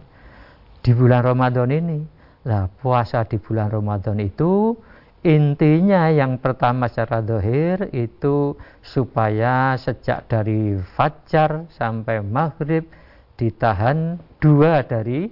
di 0.81 0.91
bulan 0.95 1.21
Ramadan 1.25 1.69
ini. 1.71 1.99
Nah, 2.47 2.71
puasa 2.79 3.27
di 3.27 3.35
bulan 3.35 3.69
Ramadan 3.69 4.17
itu 4.23 4.75
intinya 5.21 6.07
yang 6.07 6.39
pertama 6.39 6.87
secara 6.87 7.19
dohir 7.19 7.91
itu 7.91 8.55
supaya 8.79 9.75
sejak 9.75 10.31
dari 10.31 10.79
fajar 10.95 11.67
sampai 11.75 12.23
maghrib 12.23 12.87
ditahan 13.35 14.19
dua 14.39 14.87
dari 14.87 15.27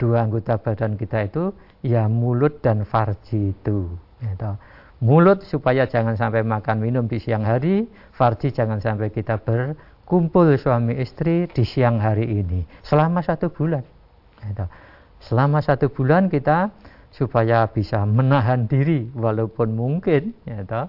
dua 0.00 0.24
anggota 0.24 0.56
badan 0.56 0.96
kita 0.96 1.28
itu 1.28 1.52
ya 1.84 2.08
mulut 2.08 2.64
dan 2.64 2.88
farji 2.88 3.52
itu. 3.52 3.92
Gitu 4.24 4.50
mulut 4.98 5.46
supaya 5.46 5.86
jangan 5.86 6.18
sampai 6.18 6.42
makan 6.42 6.82
minum 6.82 7.06
di 7.06 7.22
siang 7.22 7.46
hari, 7.46 7.86
farji 8.14 8.50
jangan 8.50 8.82
sampai 8.82 9.14
kita 9.14 9.38
berkumpul 9.38 10.50
suami 10.58 10.98
istri 10.98 11.46
di 11.46 11.62
siang 11.62 12.02
hari 12.02 12.26
ini 12.26 12.66
selama 12.82 13.22
satu 13.22 13.50
bulan. 13.50 13.97
Selama 15.18 15.58
satu 15.58 15.90
bulan 15.90 16.30
kita 16.30 16.70
supaya 17.10 17.66
bisa 17.66 18.04
menahan 18.04 18.68
diri 18.70 19.10
walaupun 19.16 19.74
mungkin 19.74 20.36
gitu, 20.46 20.82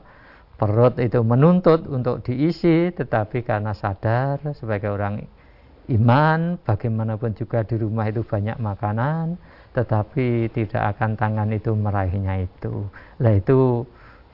perut 0.59 0.99
itu 0.99 1.23
menuntut 1.23 1.87
untuk 1.87 2.21
diisi 2.21 2.91
tetapi 2.91 3.47
karena 3.47 3.71
sadar 3.71 4.43
sebagai 4.53 4.91
orang 4.91 5.23
iman 5.89 6.59
bagaimanapun 6.61 7.33
juga 7.33 7.65
di 7.65 7.79
rumah 7.79 8.05
itu 8.11 8.21
banyak 8.21 8.59
makanan 8.61 9.39
tetapi 9.73 10.51
tidak 10.53 10.97
akan 10.97 11.15
tangan 11.17 11.49
itu 11.55 11.71
meraihnya 11.73 12.45
itu. 12.45 12.85
Lah 13.23 13.33
itu 13.33 13.87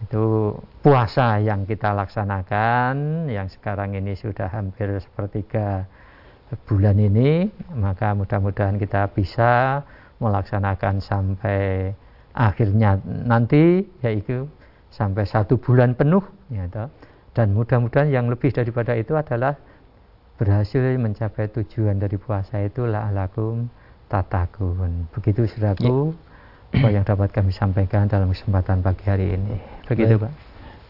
itu 0.04 0.52
puasa 0.84 1.40
yang 1.40 1.64
kita 1.64 1.96
laksanakan 1.96 3.26
yang 3.32 3.48
sekarang 3.48 3.96
ini 3.96 4.12
sudah 4.18 4.52
hampir 4.52 4.92
sepertiga 5.00 5.88
bulan 6.70 6.98
ini 7.02 7.50
maka 7.74 8.14
mudah-mudahan 8.14 8.78
kita 8.78 9.10
bisa 9.12 9.82
melaksanakan 10.22 11.02
sampai 11.02 11.92
akhirnya 12.36 13.02
nanti 13.06 13.84
yaitu 14.06 14.46
sampai 14.94 15.26
satu 15.26 15.58
bulan 15.58 15.98
penuh 15.98 16.24
ya 16.54 16.70
dan 17.36 17.52
mudah-mudahan 17.52 18.14
yang 18.14 18.32
lebih 18.32 18.54
daripada 18.54 18.96
itu 18.96 19.18
adalah 19.18 19.58
berhasil 20.36 20.80
mencapai 21.00 21.52
tujuan 21.52 22.00
dari 22.00 22.16
puasa 22.16 22.62
itu 22.64 22.88
la'alakum 22.88 23.68
tatakun 24.08 25.10
begitu 25.12 25.50
saudaraku 25.50 26.14
ya 26.14 26.26
apa 26.76 26.90
yang 26.92 27.06
dapat 27.08 27.32
kami 27.32 27.56
sampaikan 27.56 28.12
dalam 28.12 28.36
kesempatan 28.36 28.84
pagi 28.84 29.06
hari 29.08 29.40
ini. 29.40 29.56
Begitu 29.88 30.20
Baik. 30.20 30.24
Pak. 30.28 30.32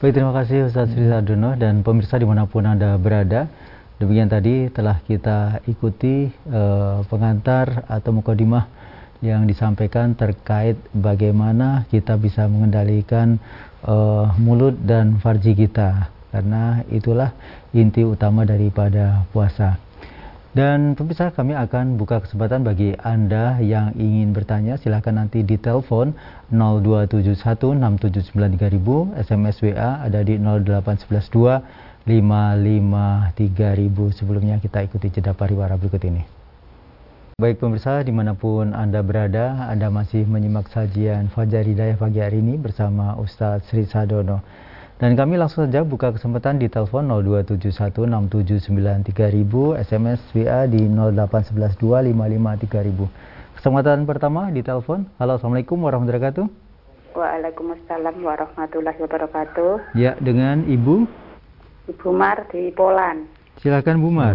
Baik, 0.02 0.12
terima 0.18 0.34
kasih 0.34 0.58
Ustaz 0.68 0.92
Sri 0.92 1.06
Sardono 1.08 1.54
dan 1.56 1.86
pemirsa 1.86 2.18
di 2.18 2.26
mana 2.26 2.50
pun 2.50 2.66
Anda 2.66 2.98
berada. 2.98 3.46
Demikian 3.96 4.28
tadi 4.28 4.68
telah 4.76 5.00
kita 5.08 5.64
ikuti 5.72 6.28
uh, 6.52 7.00
pengantar 7.08 7.88
atau 7.88 8.12
mukadimah 8.12 8.68
yang 9.24 9.48
disampaikan 9.48 10.12
terkait 10.20 10.76
bagaimana 10.92 11.88
kita 11.88 12.20
bisa 12.20 12.44
mengendalikan 12.52 13.40
uh, 13.88 14.36
mulut 14.36 14.76
dan 14.84 15.16
farji 15.24 15.56
kita 15.56 16.12
karena 16.36 16.84
itulah 16.92 17.32
inti 17.72 18.04
utama 18.04 18.44
daripada 18.44 19.24
puasa. 19.32 19.80
Dan 20.56 20.96
pemirsa 20.96 21.36
kami 21.36 21.52
akan 21.52 22.00
buka 22.00 22.24
kesempatan 22.24 22.64
bagi 22.64 22.96
Anda 23.00 23.60
yang 23.60 23.92
ingin 24.00 24.32
bertanya 24.32 24.80
silahkan 24.80 25.12
nanti 25.12 25.44
di 25.44 25.60
telepon 25.60 26.16
02716793000 26.52 29.20
SMS 29.20 29.60
WA 29.60 30.00
ada 30.04 30.20
di 30.24 30.40
08112 30.40 31.85
Sebelumnya 34.14 34.62
kita 34.62 34.86
ikuti 34.86 35.10
jeda 35.10 35.34
pariwara 35.34 35.74
berikut 35.74 36.06
ini. 36.06 36.22
Baik 37.42 37.58
pemirsa 37.58 38.06
di 38.06 38.14
mana 38.14 38.38
pun 38.38 38.78
Anda 38.78 39.02
berada, 39.02 39.66
Anda 39.66 39.90
masih 39.90 40.30
menyimak 40.30 40.70
sajian 40.70 41.34
Fajar 41.34 41.66
Hidayah 41.66 41.98
pagi 41.98 42.22
hari 42.22 42.46
ini 42.46 42.62
bersama 42.62 43.18
Ustadz 43.18 43.74
Sri 43.74 43.90
Sadono. 43.90 44.46
Dan 45.02 45.18
kami 45.18 45.34
langsung 45.34 45.66
saja 45.66 45.82
buka 45.82 46.14
kesempatan 46.14 46.62
di 46.62 46.70
telepon 46.70 47.10
02716793000, 47.10 49.82
SMS 49.82 50.22
WA 50.38 50.70
di 50.70 50.86
08112553000. 50.86 53.58
Kesempatan 53.58 54.06
pertama 54.06 54.54
di 54.54 54.62
telepon. 54.62 55.10
Halo, 55.18 55.42
Assalamualaikum 55.42 55.82
warahmatullahi 55.82 56.22
wabarakatuh. 56.22 56.46
Waalaikumsalam 57.18 58.22
warahmatullahi 58.22 59.00
wabarakatuh. 59.02 59.98
Ya, 59.98 60.14
dengan 60.22 60.70
Ibu? 60.70 61.25
Ibu 61.86 62.10
Mar 62.10 62.50
di 62.50 62.74
Polan. 62.74 63.30
Silakan 63.62 64.02
Bu 64.02 64.10
Mar. 64.10 64.34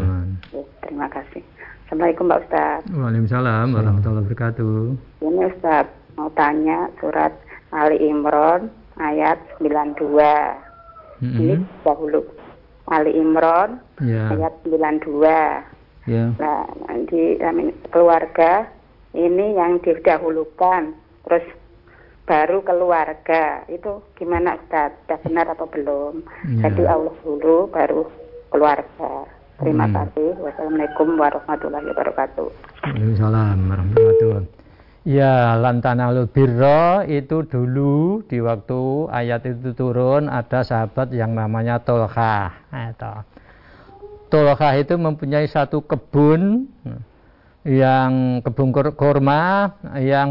Ya, 0.55 0.63
terima 0.87 1.11
kasih. 1.11 1.43
Assalamualaikum 1.87 2.31
Pak 2.31 2.41
Ustaz. 2.47 2.81
Waalaikumsalam 2.95 3.75
warahmatullahi 3.75 4.23
wabarakatuh. 4.31 4.79
Ini 5.27 5.43
Ustaz 5.51 5.91
mau 6.15 6.31
tanya 6.39 6.87
surat 7.03 7.35
Ali 7.75 7.99
Imran 8.07 8.71
ayat 9.03 9.43
92. 9.59 9.99
Mm-hmm. 9.99 11.39
Ini 11.43 11.55
dahulu 11.83 12.23
Ali 12.87 13.19
Imran 13.19 13.83
yeah. 13.99 14.31
ayat 14.31 14.55
92. 14.63 16.07
Yeah. 16.07 16.31
Nah, 16.39 16.71
di 17.11 17.35
keluarga 17.91 18.71
ini 19.11 19.59
yang 19.59 19.83
didahulukan, 19.83 20.95
terus 21.27 21.47
baru 22.31 22.62
keluarga 22.62 23.66
itu 23.66 23.99
gimana 24.14 24.55
Ustaz? 24.55 24.95
Sudah 25.03 25.19
benar 25.27 25.47
atau 25.51 25.66
belum? 25.66 26.23
Yeah. 26.47 26.71
Jadi 26.71 26.83
Allah 26.87 27.14
dulu 27.27 27.66
baru 27.75 28.07
keluarga. 28.55 29.27
Terima 29.59 29.90
hmm. 29.90 29.95
kasih. 29.99 30.31
Wassalamualaikum 30.38 31.09
warahmatullahi 31.19 31.87
wabarakatuh. 31.90 32.49
Waalaikumsalam 32.87 33.59
warahmatullahi 33.66 34.14
wabarakatuh. 34.23 34.59
Ya, 35.01 35.57
lantanalul 35.57 36.29
birro 36.29 37.03
itu 37.09 37.43
dulu 37.49 38.21
di 38.29 38.37
waktu 38.38 39.09
ayat 39.09 39.49
itu 39.49 39.73
turun 39.73 40.29
ada 40.29 40.61
sahabat 40.61 41.11
yang 41.16 41.33
namanya 41.33 41.81
Tolkah. 41.81 42.53
Nah, 42.69 42.93
Tolkah 44.29 44.73
itu 44.77 44.95
mempunyai 45.01 45.49
satu 45.49 45.83
kebun 45.83 46.69
yang 47.64 48.45
kebun 48.45 48.77
kurma 48.93 49.73
yang 49.99 50.29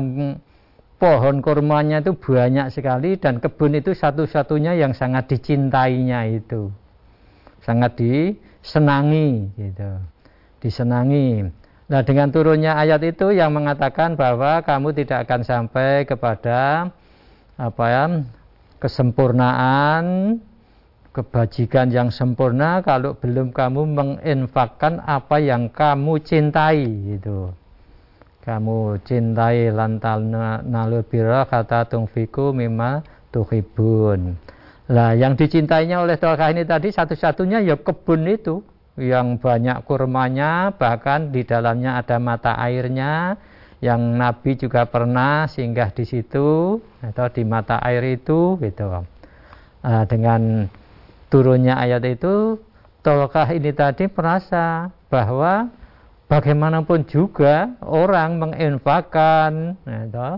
pohon 0.99 1.39
kurmanya 1.39 2.03
itu 2.03 2.11
banyak 2.13 2.69
sekali 2.75 3.15
dan 3.15 3.39
kebun 3.39 3.79
itu 3.79 3.95
satu-satunya 3.95 4.75
yang 4.75 4.91
sangat 4.91 5.31
dicintainya 5.31 6.27
itu. 6.27 6.69
Sangat 7.63 7.95
disenangi 7.95 9.47
gitu. 9.55 9.91
Disenangi. 10.59 11.47
Nah 11.89 12.05
dengan 12.05 12.29
turunnya 12.29 12.77
ayat 12.77 13.01
itu 13.01 13.33
yang 13.33 13.55
mengatakan 13.55 14.13
bahwa 14.13 14.61
kamu 14.61 14.93
tidak 14.93 15.25
akan 15.25 15.41
sampai 15.41 16.05
kepada 16.05 16.91
apa 17.57 17.85
ya 17.89 18.05
kesempurnaan 18.77 20.37
kebajikan 21.11 21.89
yang 21.89 22.13
sempurna 22.13 22.85
kalau 22.85 23.17
belum 23.17 23.49
kamu 23.49 23.81
menginfakkan 23.97 25.01
apa 25.03 25.41
yang 25.41 25.67
kamu 25.67 26.21
cintai 26.21 26.85
itu 27.19 27.51
kamu 28.49 29.05
cintai 29.05 29.69
lantal 29.69 30.25
nalubira 30.65 31.45
kata 31.45 31.85
tungfiku 31.85 32.49
mima 32.49 33.05
tuhibun. 33.29 34.33
Lah 34.89 35.13
yang 35.13 35.37
dicintainya 35.37 36.01
oleh 36.01 36.17
Tolkah 36.17 36.49
ini 36.49 36.65
tadi 36.65 36.89
satu-satunya 36.89 37.61
ya 37.61 37.77
kebun 37.77 38.25
itu. 38.25 38.65
Yang 38.99 39.39
banyak 39.39 39.87
kurmanya, 39.87 40.75
bahkan 40.75 41.31
di 41.31 41.47
dalamnya 41.47 42.03
ada 42.03 42.19
mata 42.19 42.59
airnya, 42.59 43.39
yang 43.79 44.19
Nabi 44.19 44.59
juga 44.59 44.91
pernah 44.91 45.47
singgah 45.47 45.95
di 45.95 46.03
situ 46.03 46.81
atau 46.99 47.25
di 47.31 47.47
mata 47.47 47.79
air 47.79 48.03
itu, 48.19 48.59
gitu. 48.59 48.91
Nah, 48.91 50.03
dengan 50.03 50.67
turunnya 51.31 51.79
ayat 51.79 52.03
itu, 52.11 52.59
Tolkah 52.99 53.47
ini 53.55 53.71
tadi 53.71 54.11
merasa 54.11 54.91
bahwa 55.07 55.71
bagaimanapun 56.29 57.09
juga 57.09 57.73
orang 57.81 58.37
menginfakkan 58.37 59.75
gitu, 59.81 60.29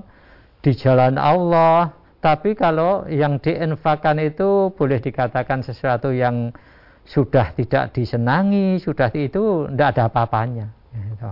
di 0.63 0.71
jalan 0.73 1.19
Allah, 1.19 1.91
tapi 2.23 2.56
kalau 2.56 3.04
yang 3.12 3.41
diinfakkan 3.41 4.21
itu 4.23 4.71
boleh 4.77 5.04
dikatakan 5.04 5.65
sesuatu 5.65 6.15
yang 6.15 6.56
sudah 7.01 7.51
tidak 7.58 7.91
disenangi, 7.97 8.77
sudah 8.80 9.10
itu 9.12 9.67
tidak 9.73 9.88
ada 9.97 10.01
apa-apanya. 10.08 10.69
Gitu. 10.93 11.32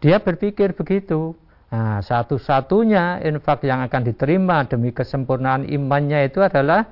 Dia 0.00 0.16
berpikir 0.18 0.72
begitu. 0.74 1.36
Nah, 1.68 2.00
satu-satunya 2.00 3.26
infak 3.26 3.66
yang 3.66 3.82
akan 3.84 4.02
diterima 4.06 4.62
demi 4.64 4.94
kesempurnaan 4.94 5.66
imannya 5.66 6.30
itu 6.30 6.40
adalah 6.40 6.86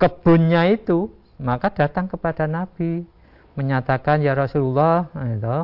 kebunnya 0.00 0.70
itu. 0.72 1.10
Maka 1.38 1.70
datang 1.70 2.08
kepada 2.10 2.48
Nabi 2.48 3.06
menyatakan 3.58 4.22
ya 4.22 4.38
Rasulullah, 4.38 5.10
itu, 5.18 5.58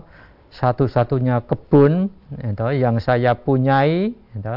satu-satunya 0.55 1.43
kebun 1.45 2.09
itu, 2.39 2.67
yang 2.79 3.03
saya 3.03 3.35
punyai 3.35 4.15
itu, 4.15 4.57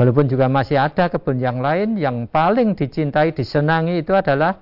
Walaupun 0.00 0.32
juga 0.32 0.48
masih 0.48 0.80
ada 0.80 1.12
kebun 1.12 1.36
yang 1.36 1.60
lain 1.60 2.00
yang 2.00 2.24
paling 2.24 2.72
dicintai, 2.72 3.36
disenangi 3.36 4.00
itu 4.00 4.16
adalah 4.16 4.56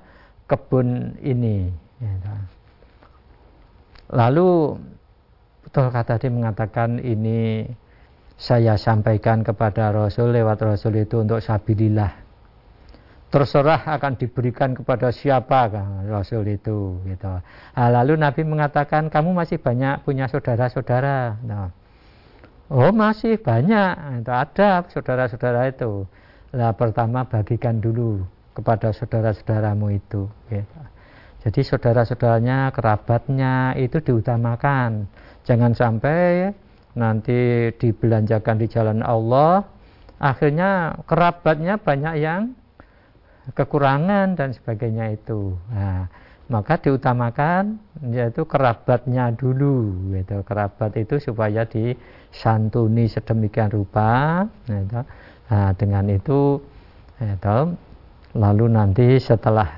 kebun 0.51 1.14
ini. 1.22 1.70
Ya, 2.03 2.11
Lalu 4.18 4.74
betul 5.62 5.94
kata 5.94 6.18
dia 6.18 6.35
mengatakan 6.35 6.98
ini 6.98 7.70
saya 8.35 8.74
sampaikan 8.74 9.46
kepada 9.46 9.94
Rasul 9.94 10.35
lewat 10.35 10.59
Rasul 10.59 11.07
itu 11.07 11.22
untuk 11.22 11.38
sabilillah. 11.38 12.28
Terserah 13.29 13.85
akan 13.85 14.17
diberikan 14.17 14.73
kepada 14.73 15.12
siapa 15.12 15.69
kan, 15.69 16.09
Rasul 16.09 16.49
itu 16.49 16.97
gitu. 17.05 17.29
Nah, 17.77 17.88
lalu 17.93 18.17
Nabi 18.17 18.41
mengatakan 18.41 19.12
kamu 19.12 19.37
masih 19.37 19.61
banyak 19.61 20.01
punya 20.01 20.33
saudara-saudara. 20.33 21.37
Nah, 21.45 21.69
Oh 22.69 22.93
masih 22.93 23.41
banyak, 23.41 24.21
itu 24.21 24.29
ada 24.29 24.85
saudara-saudara 24.93 25.73
itu. 25.73 26.05
Nah 26.53 26.77
pertama 26.77 27.25
bagikan 27.25 27.81
dulu 27.81 28.29
kepada 28.53 28.93
saudara-saudaramu 28.93 29.97
itu. 29.97 30.29
Ya. 30.53 30.69
Jadi 31.49 31.64
saudara-saudaranya, 31.64 32.69
kerabatnya 32.77 33.73
itu 33.73 34.05
diutamakan. 34.05 35.09
Jangan 35.49 35.73
sampai 35.73 36.53
nanti 36.93 37.73
dibelanjakan 37.81 38.61
di 38.61 38.67
jalan 38.69 39.01
Allah, 39.01 39.64
akhirnya 40.21 41.01
kerabatnya 41.09 41.81
banyak 41.81 42.14
yang 42.21 42.53
kekurangan 43.52 44.37
dan 44.37 44.52
sebagainya 44.52 45.14
itu. 45.16 45.56
Nah, 45.72 46.08
maka 46.48 46.80
diutamakan 46.80 47.76
yaitu 48.08 48.48
kerabatnya 48.48 49.28
dulu 49.37 50.08
gitu 50.16 50.40
kerabat 50.48 50.96
itu 50.96 51.20
supaya 51.20 51.68
disantuni 51.68 53.04
sedemikian 53.04 53.68
rupa 53.68 54.44
gitu. 54.64 55.04
nah, 55.52 55.70
dengan 55.76 56.08
itu 56.08 56.56
gitu, 57.20 57.58
lalu 58.37 58.64
nanti 58.72 59.20
setelah 59.20 59.68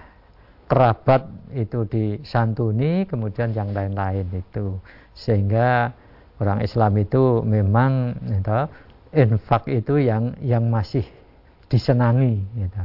kerabat 0.71 1.27
itu 1.51 1.83
disantuni 1.91 3.03
kemudian 3.11 3.51
yang 3.51 3.75
lain-lain 3.75 4.31
itu 4.31 4.79
sehingga 5.19 5.91
orang 6.39 6.63
Islam 6.63 6.95
itu 7.03 7.43
memang 7.43 8.15
gitu, 8.31 8.61
infak 9.11 9.67
itu 9.67 9.99
yang 9.99 10.39
yang 10.39 10.71
masih 10.71 11.03
disenangi 11.67 12.39
gitu, 12.55 12.83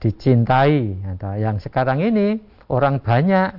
dicintai. 0.00 0.96
Gitu. 0.96 1.30
yang 1.40 1.56
sekarang 1.60 2.02
ini 2.04 2.40
orang 2.68 3.00
banyak 3.00 3.56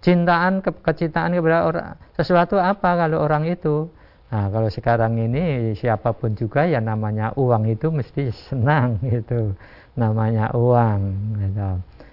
cintaan 0.00 0.64
ke, 0.64 0.70
kecintaan 0.80 1.36
kepada 1.36 1.68
orang 1.68 1.88
sesuatu 2.16 2.56
apa 2.56 2.96
kalau 3.06 3.20
orang 3.24 3.48
itu? 3.48 3.88
Nah 4.30 4.46
kalau 4.48 4.70
sekarang 4.70 5.18
ini 5.18 5.74
siapa 5.74 6.14
pun 6.14 6.38
juga 6.38 6.62
ya 6.64 6.78
namanya 6.78 7.34
uang 7.34 7.66
itu 7.66 7.90
mesti 7.90 8.30
senang 8.50 9.00
gitu. 9.12 9.54
Namanya 9.98 10.54
uang 10.54 11.00
gitu. 11.36 11.70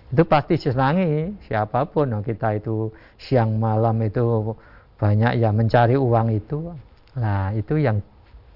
itu 0.07 0.23
pasti 0.23 0.55
senangi 0.55 1.35
siapa 1.45 1.83
pun. 1.87 2.15
Nah, 2.15 2.23
kita 2.23 2.55
itu 2.55 2.89
siang 3.19 3.59
malam 3.59 3.99
itu 4.01 4.55
banyak 4.97 5.37
ya 5.37 5.51
mencari 5.53 5.99
uang 5.99 6.27
itu. 6.33 6.73
Nah 7.19 7.53
itu 7.53 7.75
yang 7.77 8.01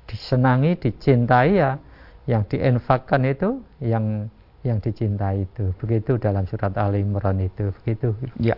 disenangi 0.09 0.79
dicintai 0.79 1.51
ya. 1.59 1.77
Yang 2.25 2.55
dienfakkan 2.55 3.21
itu 3.27 3.61
yang 3.81 4.29
yang 4.61 4.77
dicintai 4.77 5.45
itu. 5.49 5.73
Begitu 5.81 6.21
dalam 6.21 6.45
surat 6.45 6.73
Ali 6.77 7.01
Imran 7.01 7.41
itu. 7.41 7.73
Begitu. 7.81 8.13
Ya. 8.37 8.57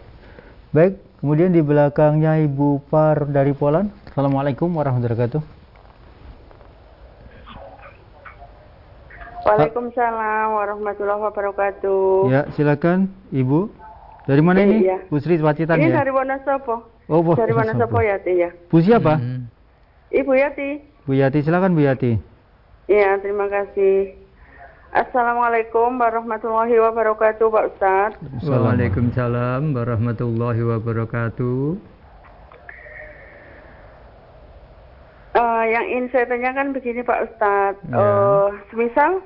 Baik, 0.74 0.98
kemudian 1.22 1.54
di 1.54 1.62
belakangnya 1.62 2.42
Ibu 2.44 2.90
Par 2.90 3.30
dari 3.30 3.54
Polan. 3.54 3.94
Assalamualaikum 4.10 4.74
warahmatullahi 4.74 5.16
wabarakatuh. 5.16 5.42
Waalaikumsalam 9.44 10.48
warahmatullahi 10.56 11.22
wabarakatuh. 11.30 12.32
Ya, 12.32 12.42
silakan 12.56 13.12
Ibu. 13.30 13.70
Dari 14.24 14.40
mana 14.40 14.64
ini? 14.64 14.88
Iya. 14.88 15.04
Bu 15.12 15.20
Sri 15.20 15.36
Wacitan 15.36 15.78
ini 15.78 15.92
ya? 15.92 16.00
dari 16.00 16.12
Wonosobo. 16.16 16.88
Oh, 17.12 17.20
Bu. 17.20 17.36
Dari 17.36 17.52
Wonosobo 17.52 18.00
Yati 18.00 18.34
ya. 18.40 18.50
Bu 18.72 18.80
siapa? 18.80 19.20
Hmm. 19.20 19.52
Ibu 20.16 20.32
Yati. 20.32 20.70
Bu 21.04 21.12
Yati, 21.20 21.44
silakan 21.44 21.76
Bu 21.76 21.84
Yati. 21.84 22.16
Iya, 22.88 23.20
terima 23.20 23.52
kasih. 23.52 24.23
Assalamualaikum 24.94 25.98
warahmatullahi 25.98 26.78
wabarakatuh 26.78 27.50
Pak 27.50 27.66
Ustadz 27.74 28.46
Waalaikumsalam 28.46 29.74
warahmatullahi 29.74 30.62
wabarakatuh 30.62 31.82
uh, 35.34 35.64
Yang 35.66 35.86
ingin 35.90 36.06
saya 36.14 36.30
tanyakan 36.30 36.78
begini 36.78 37.02
Pak 37.02 37.26
Ustadz 37.26 37.82
ya. 37.90 37.98
uh, 37.98 38.48
Semisal 38.70 39.26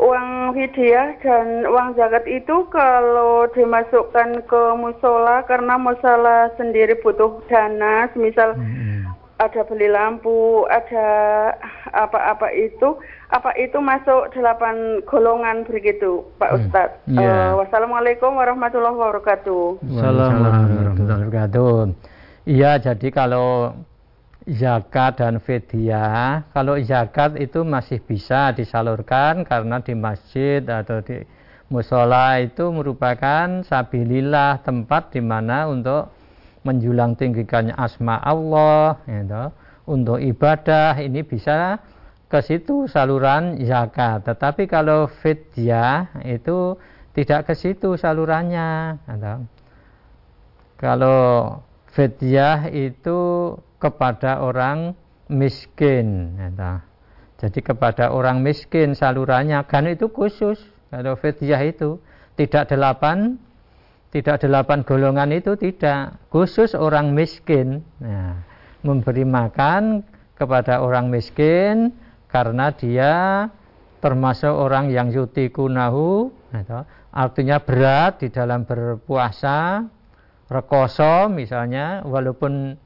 uang 0.00 0.56
hadiah 0.56 1.12
dan 1.20 1.68
uang 1.68 1.94
zakat 2.00 2.24
itu 2.24 2.64
kalau 2.72 3.44
dimasukkan 3.52 4.48
ke 4.48 4.62
musola 4.80 5.44
karena 5.46 5.76
musola 5.76 6.50
sendiri 6.56 6.98
butuh 7.04 7.44
dana 7.46 8.08
semisal 8.10 8.56
hmm. 8.56 8.93
Ada 9.44 9.60
beli 9.68 9.88
lampu 9.92 10.64
ada 10.72 11.06
apa-apa 11.92 12.48
itu 12.56 12.96
apa 13.28 13.50
itu 13.60 13.76
masuk 13.78 14.32
delapan 14.32 15.04
golongan 15.04 15.68
begitu 15.68 16.24
Pak 16.40 16.50
hmm. 16.50 16.58
Ustadz. 16.58 16.96
Yeah. 17.10 17.20
Iya. 17.20 17.34
Uh, 17.34 17.50
wassalamualaikum 17.60 18.30
warahmatullahi 18.32 18.96
wabarakatuh. 18.96 19.64
Wassalamualaikum 19.84 20.72
warahmatullahi 20.72 21.20
wabarakatuh. 21.28 21.74
Iya, 22.44 22.76
jadi 22.76 23.08
kalau 23.08 23.72
zakat 24.44 25.16
dan 25.16 25.40
fidyah, 25.40 26.44
kalau 26.52 26.76
zakat 26.84 27.40
itu 27.40 27.64
masih 27.64 28.04
bisa 28.04 28.52
disalurkan 28.52 29.48
karena 29.48 29.80
di 29.80 29.96
masjid 29.96 30.60
atau 30.60 31.00
di 31.00 31.24
musola 31.72 32.36
itu 32.44 32.68
merupakan 32.68 33.64
sabilillah 33.64 34.60
tempat 34.60 35.16
di 35.16 35.24
mana 35.24 35.64
untuk 35.72 36.12
menjulang 36.64 37.14
tinggikannya 37.14 37.76
asma 37.76 38.18
Allah, 38.18 38.98
gitu. 39.04 39.52
untuk 39.84 40.18
ibadah 40.18 40.96
ini 40.98 41.20
bisa 41.20 41.78
ke 42.32 42.40
situ 42.40 42.88
saluran 42.90 43.60
zakat. 43.62 44.24
Tetapi 44.24 44.66
kalau 44.66 45.06
fidyah 45.06 46.24
itu 46.24 46.74
tidak 47.14 47.52
ke 47.52 47.54
situ 47.54 47.94
salurannya. 47.94 48.98
Kalau 50.80 51.20
fidyah 51.94 52.72
itu 52.72 53.54
kepada 53.78 54.42
orang 54.42 54.98
miskin. 55.30 56.34
Jadi 57.38 57.60
kepada 57.60 58.10
orang 58.10 58.40
miskin 58.40 58.96
salurannya 58.96 59.62
kan 59.68 59.86
itu 59.86 60.10
khusus. 60.10 60.58
Kalau 60.90 61.14
fidyah 61.20 61.60
itu 61.62 62.00
tidak 62.34 62.66
delapan 62.66 63.38
tidak 64.14 64.46
delapan 64.46 64.86
golongan 64.86 65.34
itu 65.34 65.58
tidak 65.58 66.22
khusus 66.30 66.78
orang 66.78 67.10
miskin. 67.10 67.82
Nah, 67.98 68.38
memberi 68.86 69.26
makan 69.26 70.06
kepada 70.38 70.78
orang 70.78 71.10
miskin 71.10 71.90
karena 72.30 72.70
dia 72.70 73.12
termasuk 73.98 74.52
orang 74.52 74.92
yang 74.92 75.08
yutikunahu 75.08 76.28
gitu. 76.52 76.78
artinya 77.08 77.56
berat 77.58 78.20
di 78.20 78.28
dalam 78.28 78.68
berpuasa 78.68 79.88
rekoso 80.52 81.32
misalnya 81.32 82.04
walaupun 82.04 82.76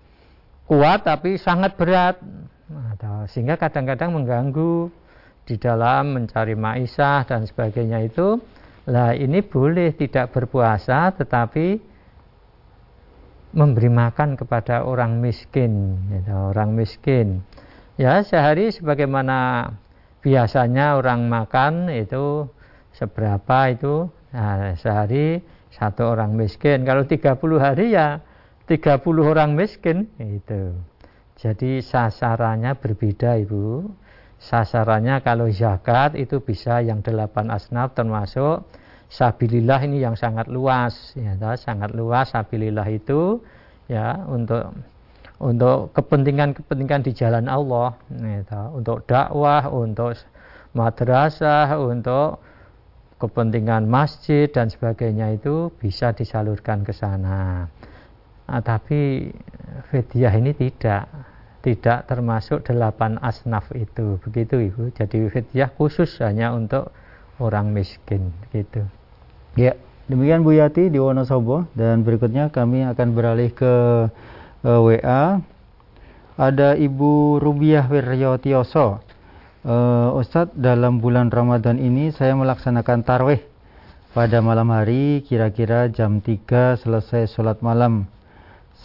kuat 0.71 1.03
tapi 1.03 1.35
sangat 1.35 1.75
berat 1.75 2.23
gitu. 2.71 3.13
sehingga 3.35 3.59
kadang-kadang 3.59 4.15
mengganggu 4.15 4.95
di 5.49 5.59
dalam 5.59 6.15
mencari 6.15 6.55
maisah 6.55 7.27
dan 7.27 7.49
sebagainya 7.49 8.05
itu 8.07 8.39
lah 8.89 9.13
ini 9.13 9.45
boleh 9.45 9.93
tidak 9.93 10.33
berpuasa 10.33 11.13
tetapi 11.13 11.79
memberi 13.53 13.93
makan 13.93 14.41
kepada 14.41 14.85
orang 14.89 15.21
miskin 15.21 16.01
gitu, 16.09 16.33
orang 16.33 16.73
miskin 16.73 17.45
Ya 17.99 18.23
sehari 18.23 18.71
sebagaimana 18.71 19.67
biasanya 20.23 20.95
orang 21.03 21.27
makan 21.27 21.91
itu 21.91 22.47
seberapa 22.95 23.75
itu 23.75 24.07
nah, 24.31 24.79
sehari 24.79 25.43
satu 25.75 26.15
orang 26.15 26.39
miskin. 26.39 26.87
Kalau 26.87 27.11
30 27.11 27.35
hari 27.59 27.99
ya 27.99 28.23
30 28.71 29.03
orang 29.19 29.59
miskin 29.59 30.07
itu. 30.23 30.79
Jadi 31.43 31.83
sasarannya 31.83 32.79
berbeda 32.79 33.35
Ibu. 33.43 33.91
Sasarannya 34.39 35.19
kalau 35.27 35.51
zakat 35.51 36.15
itu 36.15 36.39
bisa 36.39 36.79
yang 36.79 37.03
delapan 37.03 37.51
asnaf 37.51 37.93
termasuk 37.99 38.63
sabilillah 39.11 39.83
ini 39.83 40.05
yang 40.05 40.15
sangat 40.15 40.47
luas 40.47 41.17
ya 41.19 41.35
sangat 41.59 41.91
luas 41.97 42.31
sabilillah 42.31 42.87
itu 42.87 43.43
ya 43.91 44.21
untuk 44.31 44.71
untuk 45.39 45.95
kepentingan-kepentingan 45.95 47.07
di 47.07 47.13
jalan 47.15 47.47
Allah, 47.47 47.95
gitu. 48.11 48.63
untuk 48.75 49.07
dakwah, 49.07 49.71
untuk 49.71 50.19
madrasah, 50.75 51.79
untuk 51.79 52.43
kepentingan 53.23 53.87
masjid 53.87 54.51
dan 54.51 54.71
sebagainya 54.71 55.39
itu 55.39 55.71
bisa 55.79 56.11
disalurkan 56.15 56.83
ke 56.83 56.91
sana. 56.91 57.67
Nah, 58.49 58.63
tapi 58.63 59.31
fidyah 59.91 60.35
ini 60.39 60.55
tidak, 60.55 61.07
tidak 61.69 62.09
termasuk 62.09 62.65
delapan 62.65 63.21
asnaf 63.21 63.69
itu. 63.77 64.17
Begitu 64.25 64.73
ibu. 64.73 64.89
Jadi 64.97 65.29
fidyah 65.29 65.69
khusus 65.77 66.09
hanya 66.25 66.57
untuk 66.57 66.89
orang 67.37 67.77
miskin 67.77 68.33
gitu. 68.57 68.89
Ya 69.53 69.77
demikian 70.09 70.49
Bu 70.49 70.57
Yati 70.57 70.89
di 70.89 70.97
Wonosobo. 70.97 71.69
Dan 71.77 72.09
berikutnya 72.09 72.49
kami 72.49 72.89
akan 72.89 73.09
beralih 73.13 73.53
ke 73.53 73.73
uh, 74.65 74.69
eh, 74.69 74.81
WA 74.81 75.45
ada 76.39 76.73
Ibu 76.73 77.43
Rubiah 77.43 77.85
Wiryotioso. 77.85 79.05
Uh, 79.67 80.15
Ustadz 80.17 80.57
dalam 80.57 81.05
bulan 81.05 81.29
Ramadan 81.29 81.77
ini 81.77 82.15
saya 82.15 82.33
melaksanakan 82.33 83.05
tarwih 83.05 83.43
pada 84.17 84.41
malam 84.41 84.73
hari 84.73 85.21
kira-kira 85.27 85.93
jam 85.93 86.25
3 86.25 86.81
selesai 86.81 87.29
sholat 87.29 87.61
malam 87.61 88.09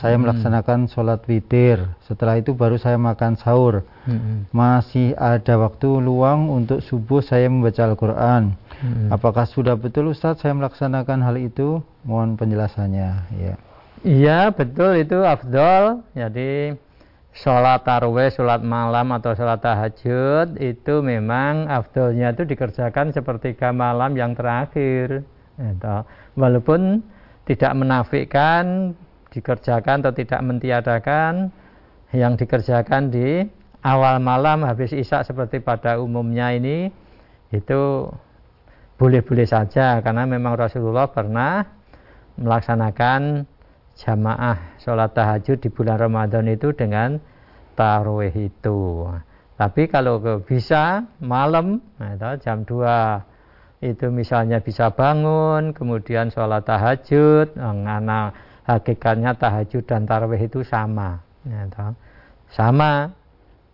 saya 0.01 0.17
hmm. 0.17 0.21
melaksanakan 0.25 0.79
sholat 0.89 1.21
witir. 1.29 1.85
Setelah 2.09 2.41
itu 2.41 2.57
baru 2.57 2.81
saya 2.81 2.97
makan 2.97 3.37
sahur. 3.37 3.85
Hmm. 4.09 4.49
Masih 4.49 5.13
ada 5.15 5.53
waktu 5.61 6.01
luang 6.01 6.49
untuk 6.49 6.81
subuh 6.81 7.21
saya 7.21 7.45
membaca 7.45 7.85
Al-Quran. 7.85 8.57
Hmm. 8.81 9.07
Apakah 9.13 9.45
sudah 9.45 9.77
betul 9.77 10.09
Ustadz 10.09 10.41
saya 10.41 10.57
melaksanakan 10.57 11.19
hal 11.21 11.37
itu? 11.37 11.79
Mohon 12.03 12.35
penjelasannya. 12.41 13.09
Ya. 13.37 13.55
Iya 14.03 14.39
betul 14.51 14.97
itu 14.99 15.21
afdol. 15.21 16.03
Jadi 16.17 16.73
sholat 17.37 17.85
tarwih, 17.85 18.33
sholat 18.33 18.65
malam 18.65 19.13
atau 19.13 19.37
sholat 19.37 19.61
tahajud 19.61 20.57
itu 20.57 20.93
memang 21.05 21.69
afdolnya 21.69 22.33
itu 22.33 22.43
dikerjakan 22.49 23.13
seperti 23.13 23.53
malam 23.71 24.17
yang 24.17 24.33
terakhir. 24.33 25.21
Gitu. 25.53 25.95
Walaupun 26.33 27.05
tidak 27.45 27.71
menafikan 27.75 28.95
dikerjakan 29.33 30.05
atau 30.05 30.13
tidak 30.13 30.39
mentiadakan 30.45 31.49
yang 32.13 32.37
dikerjakan 32.37 33.09
di 33.09 33.41
awal 33.81 34.21
malam 34.21 34.63
habis 34.63 34.93
isak 34.93 35.25
seperti 35.25 35.59
pada 35.59 35.97
umumnya 35.97 36.53
ini 36.53 36.93
itu 37.49 38.07
boleh-boleh 39.01 39.49
saja 39.49 39.99
karena 40.05 40.23
memang 40.29 40.53
Rasulullah 40.55 41.09
pernah 41.09 41.65
melaksanakan 42.37 43.49
jamaah 43.97 44.79
sholat 44.81 45.13
tahajud 45.13 45.57
di 45.61 45.69
bulan 45.69 45.97
Ramadan 46.01 46.49
itu 46.49 46.73
dengan 46.73 47.17
tarawih 47.77 48.33
itu. 48.33 49.09
Tapi 49.53 49.85
kalau 49.89 50.17
bisa 50.41 51.05
malam 51.21 51.81
nah 52.01 52.37
jam 52.41 52.65
2 52.65 53.85
itu 53.85 54.07
misalnya 54.09 54.63
bisa 54.63 54.95
bangun 54.95 55.75
kemudian 55.75 56.31
sholat 56.31 56.63
tahajud 56.63 57.53
anak 57.59 58.33
hakikatnya 58.67 59.35
tahajud 59.35 59.83
dan 59.83 60.07
tarawih 60.07 60.39
itu 60.39 60.63
sama. 60.63 61.19
Ya, 61.43 61.67
sama 62.53 63.11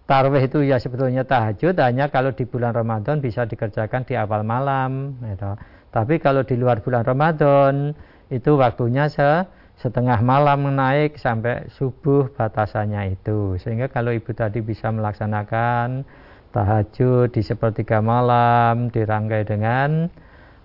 tarawih 0.10 0.50
itu 0.50 0.66
ya 0.66 0.82
sebetulnya 0.82 1.22
tahajud 1.22 1.78
hanya 1.78 2.10
kalau 2.10 2.34
di 2.34 2.50
bulan 2.50 2.74
Ramadan 2.74 3.22
bisa 3.22 3.46
dikerjakan 3.46 4.10
di 4.10 4.18
awal 4.18 4.42
malam 4.42 5.22
ya, 5.22 5.54
tapi 5.94 6.18
kalau 6.18 6.42
di 6.42 6.58
luar 6.58 6.82
bulan 6.82 7.06
Ramadan 7.06 7.94
itu 8.30 8.58
waktunya 8.58 9.10
se 9.10 9.46
setengah 9.80 10.20
malam 10.20 10.68
naik 10.76 11.16
sampai 11.16 11.72
subuh 11.72 12.28
batasannya 12.36 13.16
itu. 13.16 13.56
Sehingga 13.64 13.88
kalau 13.88 14.12
ibu 14.12 14.36
tadi 14.36 14.60
bisa 14.60 14.92
melaksanakan 14.92 16.04
tahajud 16.52 17.32
di 17.32 17.40
sepertiga 17.40 18.04
malam 18.04 18.92
dirangkai 18.92 19.48
dengan 19.48 20.12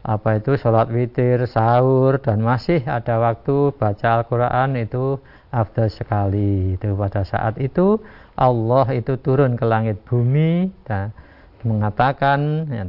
apa 0.04 0.36
itu? 0.36 0.60
Sholat 0.60 0.92
witir, 0.92 1.48
sahur 1.48 2.20
dan 2.20 2.44
masih 2.44 2.84
ada 2.84 3.16
waktu 3.16 3.72
baca 3.72 4.20
Al-Quran 4.20 4.76
itu 4.76 5.16
afdal 5.48 5.88
sekali. 5.88 6.76
Itu 6.76 6.92
pada 6.92 7.24
saat 7.24 7.56
itu 7.56 8.04
Allah 8.36 8.84
itu 8.92 9.16
turun 9.16 9.56
ke 9.56 9.64
langit 9.64 10.04
bumi 10.04 10.68
dan 10.84 11.16
mengatakan 11.64 12.68
ya, 12.68 12.84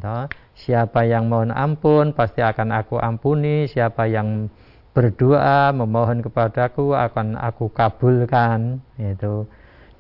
siapa 0.59 1.07
yang 1.07 1.31
mohon 1.31 1.55
ampun 1.55 2.11
pasti 2.11 2.43
akan 2.43 2.75
aku 2.75 2.99
ampuni. 2.99 3.71
Siapa 3.71 4.11
yang 4.11 4.51
berdoa 4.91 5.71
memohon 5.71 6.19
kepadaku 6.19 6.91
akan 6.99 7.39
aku 7.39 7.71
kabulkan. 7.71 8.83
Itu 8.99 9.47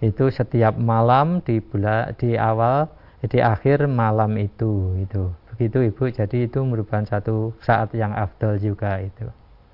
itu 0.03 0.27
setiap 0.27 0.75
malam 0.75 1.39
di 1.47 1.63
bulan 1.63 2.11
di 2.19 2.35
awal 2.35 2.91
di 3.23 3.39
akhir 3.39 3.87
malam 3.87 4.35
itu 4.35 4.99
itu 5.01 5.31
begitu 5.55 5.79
ibu 5.87 6.03
jadi 6.11 6.51
itu 6.51 6.59
merupakan 6.61 7.07
satu 7.07 7.55
saat 7.63 7.95
yang 7.95 8.11
afdol 8.11 8.59
juga 8.59 8.99
itu 8.99 9.25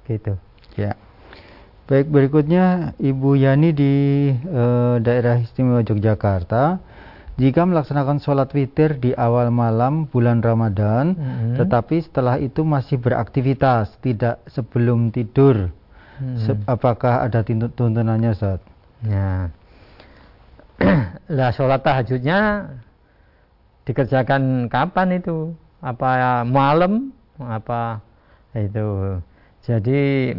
gitu 0.06 0.38
ya 0.78 0.94
baik 1.90 2.08
berikutnya 2.08 2.96
ibu 3.02 3.36
Yani 3.36 3.74
di 3.74 3.94
e, 4.32 4.64
daerah 5.02 5.42
istimewa 5.42 5.82
Yogyakarta 5.82 6.80
jika 7.42 7.66
melaksanakan 7.66 8.22
sholat 8.22 8.54
witir 8.54 9.02
di 9.02 9.18
awal 9.18 9.50
malam 9.50 10.06
bulan 10.06 10.46
Ramadan, 10.46 11.18
-hmm. 11.18 11.58
tetapi 11.58 12.04
setelah 12.06 12.38
itu 12.38 12.62
masih 12.62 13.02
beraktivitas, 13.02 13.98
tidak 14.04 14.46
sebelum 14.46 15.10
tidur, 15.10 15.74
-hmm. 16.22 16.68
apakah 16.70 17.26
ada 17.26 17.42
tuntunannya, 17.42 18.36
Ustaz? 18.36 18.62
Ya. 19.08 19.50
lah 21.38 21.50
sholat 21.56 21.82
tahajudnya 21.82 22.70
dikerjakan 23.90 24.70
kapan 24.70 25.18
itu? 25.18 25.58
Apa 25.82 26.46
malam 26.46 27.10
apa 27.42 28.06
itu 28.54 29.18
jadi 29.66 30.34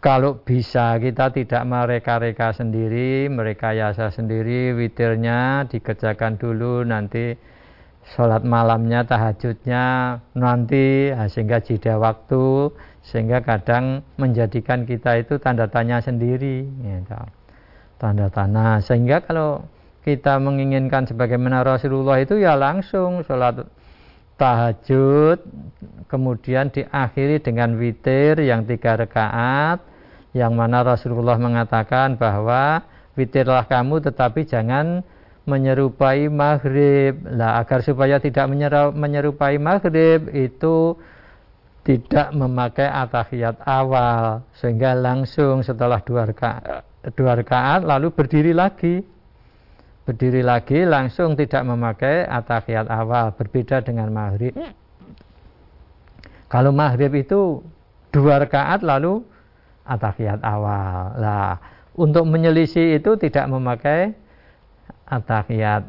kalau 0.00 0.40
bisa 0.40 0.96
kita 1.02 1.32
tidak 1.32 1.62
mereka-reka 1.68 2.56
sendiri 2.56 3.28
mereka 3.28 3.76
yasa 3.76 4.08
sendiri 4.08 4.72
witirnya 4.72 5.68
dikerjakan 5.68 6.40
dulu 6.40 6.84
nanti 6.86 7.36
sholat 8.14 8.46
malamnya 8.46 9.02
tahajudnya 9.02 10.16
nanti 10.38 11.10
sehingga 11.26 11.58
jeda 11.58 11.98
waktu 11.98 12.70
sehingga 13.02 13.42
kadang 13.42 14.06
menjadikan 14.14 14.86
kita 14.86 15.26
itu 15.26 15.42
tanda 15.42 15.66
tanya 15.66 15.98
sendiri 15.98 16.64
gitu. 16.66 17.20
tanda 17.98 18.30
tanya 18.30 18.78
sehingga 18.78 19.26
kalau 19.26 19.66
kita 20.06 20.38
menginginkan 20.38 21.02
sebagaimana 21.10 21.66
Rasulullah 21.66 22.22
itu 22.22 22.38
ya 22.38 22.54
langsung 22.54 23.26
sholat 23.26 23.66
tahajud 24.36 25.40
kemudian 26.06 26.70
diakhiri 26.70 27.42
dengan 27.42 27.74
witir 27.76 28.38
yang 28.40 28.64
tiga 28.68 28.96
rakaat 28.96 29.82
yang 30.36 30.52
mana 30.52 30.84
Rasulullah 30.84 31.40
mengatakan 31.40 32.20
bahwa 32.20 32.84
witirlah 33.16 33.64
kamu 33.64 34.04
tetapi 34.04 34.44
jangan 34.44 35.00
menyerupai 35.48 36.28
maghrib. 36.28 37.16
Lah 37.24 37.62
agar 37.62 37.80
supaya 37.80 38.20
tidak 38.20 38.44
menyerupai 38.92 39.56
maghrib 39.56 40.28
itu 40.36 40.98
tidak 41.86 42.34
memakai 42.34 42.90
atahiyat 42.90 43.62
awal 43.62 44.42
sehingga 44.58 44.92
langsung 44.98 45.62
setelah 45.62 46.02
dua 46.02 46.26
rakaat, 46.26 46.82
dua 47.14 47.38
rakaat 47.38 47.86
lalu 47.86 48.10
berdiri 48.10 48.50
lagi 48.50 49.06
berdiri 50.06 50.46
lagi 50.46 50.86
langsung 50.86 51.34
tidak 51.34 51.66
memakai 51.66 52.22
atahiyat 52.30 52.86
awal 52.86 53.34
berbeda 53.34 53.82
dengan 53.82 54.14
maghrib. 54.14 54.54
Kalau 56.46 56.70
maghrib 56.70 57.10
itu 57.18 57.58
dua 58.14 58.38
rakaat 58.38 58.86
lalu 58.86 59.26
atahiyat 59.82 60.46
awal. 60.46 61.18
Lah 61.18 61.58
untuk 61.98 62.22
menyelisih 62.30 63.02
itu 63.02 63.18
tidak 63.18 63.50
memakai 63.50 64.14
atahiyat 65.10 65.82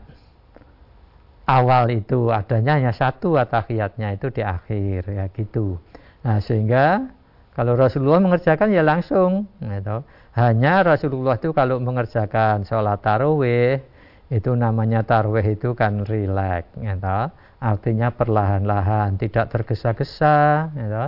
awal 1.46 1.94
itu. 1.94 2.34
Adanya 2.34 2.82
hanya 2.82 2.94
satu 2.98 3.38
atahiyatnya 3.38 4.18
itu 4.18 4.34
di 4.34 4.42
akhir 4.42 5.14
ya 5.14 5.30
gitu. 5.30 5.78
Nah 6.26 6.42
sehingga 6.42 7.06
kalau 7.54 7.78
Rasulullah 7.78 8.22
mengerjakan 8.22 8.74
ya 8.74 8.82
langsung 8.82 9.46
gitu. 9.62 10.02
hanya 10.34 10.82
Rasulullah 10.82 11.38
itu 11.38 11.54
kalau 11.54 11.78
mengerjakan 11.78 12.66
sholat 12.66 12.98
tarawih 13.02 13.82
itu 14.28 14.52
namanya 14.60 15.08
tarwih 15.08 15.56
itu 15.56 15.72
kan 15.72 16.04
rileks 16.04 16.68
gitu. 16.76 17.20
artinya 17.64 18.12
perlahan-lahan 18.12 19.16
tidak 19.16 19.48
tergesa-gesa 19.48 20.70
gitu. 20.76 21.06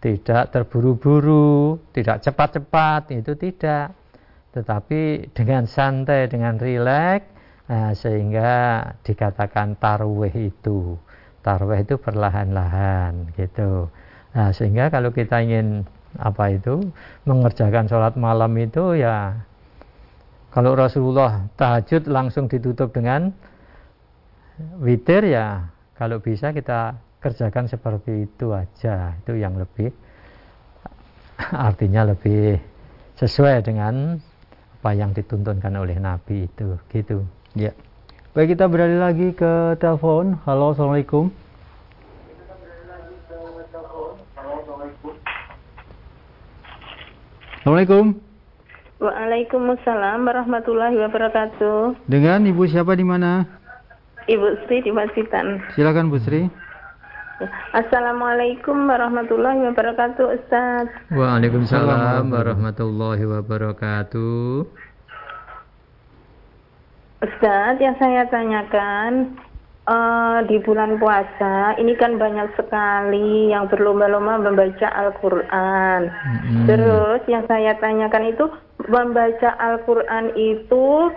tidak 0.00 0.48
terburu-buru 0.48 1.76
tidak 1.92 2.24
cepat-cepat 2.24 3.12
itu 3.12 3.36
tidak 3.36 3.92
tetapi 4.56 5.34
dengan 5.36 5.68
santai 5.68 6.24
dengan 6.30 6.56
rileks 6.56 7.28
nah, 7.68 7.92
sehingga 7.92 8.52
dikatakan 9.04 9.76
tarwih 9.76 10.32
itu 10.32 10.96
tarwih 11.44 11.84
itu 11.84 12.00
perlahan-lahan 12.00 13.28
gitu 13.36 13.92
nah 14.32 14.50
sehingga 14.56 14.88
kalau 14.88 15.12
kita 15.12 15.44
ingin 15.44 15.84
apa 16.16 16.54
itu 16.54 16.80
mengerjakan 17.26 17.90
sholat 17.90 18.14
malam 18.16 18.54
itu 18.56 18.96
ya 18.96 19.44
kalau 20.54 20.78
Rasulullah 20.78 21.50
tahajud 21.58 22.06
langsung 22.06 22.46
ditutup 22.46 22.94
dengan 22.94 23.34
witir 24.78 25.26
ya 25.26 25.74
kalau 25.98 26.22
bisa 26.22 26.54
kita 26.54 26.94
kerjakan 27.18 27.66
seperti 27.66 28.30
itu 28.30 28.54
aja. 28.54 29.18
Itu 29.18 29.34
yang 29.34 29.58
lebih 29.58 29.90
artinya 31.68 32.06
lebih 32.06 32.62
sesuai 33.18 33.66
dengan 33.66 34.22
apa 34.84 34.92
yang 34.92 35.16
dituntunkan 35.16 35.72
oleh 35.80 35.96
Nabi 35.96 36.44
itu 36.44 36.76
gitu 36.92 37.24
ya 37.56 37.72
baik 38.36 38.52
kita 38.52 38.68
beralih 38.68 39.00
lagi 39.00 39.32
ke 39.32 39.80
telepon 39.80 40.36
halo 40.44 40.76
assalamualaikum 40.76 41.32
Assalamualaikum. 47.64 48.33
Waalaikumsalam 49.02 50.22
warahmatullahi 50.22 50.94
wabarakatuh. 51.02 52.06
Dengan 52.06 52.46
Ibu 52.46 52.62
siapa 52.70 52.94
di 52.94 53.02
mana? 53.02 53.42
Ibu 54.30 54.64
Sri 54.64 54.86
di 54.86 54.94
Masitan. 54.94 55.58
Silakan 55.74 56.14
Bu 56.14 56.22
Sri. 56.22 56.46
Assalamualaikum 57.74 58.86
warahmatullahi 58.86 59.66
wabarakatuh 59.66 60.38
Ustaz. 60.38 60.86
Waalaikumsalam 61.10 62.30
warahmatullahi 62.30 63.26
wabarakatuh. 63.26 64.62
Ustaz, 67.26 67.74
yang 67.82 67.98
saya 67.98 68.30
tanyakan 68.30 69.34
di 70.48 70.56
bulan 70.64 70.96
puasa 70.96 71.76
ini 71.76 71.92
kan 72.00 72.16
banyak 72.16 72.56
sekali 72.56 73.52
yang 73.52 73.68
berlomba-lomba 73.68 74.40
membaca 74.40 74.88
Al-Quran. 74.96 76.00
Hmm. 76.08 76.64
Terus 76.64 77.20
yang 77.28 77.44
saya 77.44 77.76
tanyakan 77.76 78.32
itu 78.32 78.48
membaca 78.88 79.52
Al-Quran 79.60 80.32
itu 80.36 81.12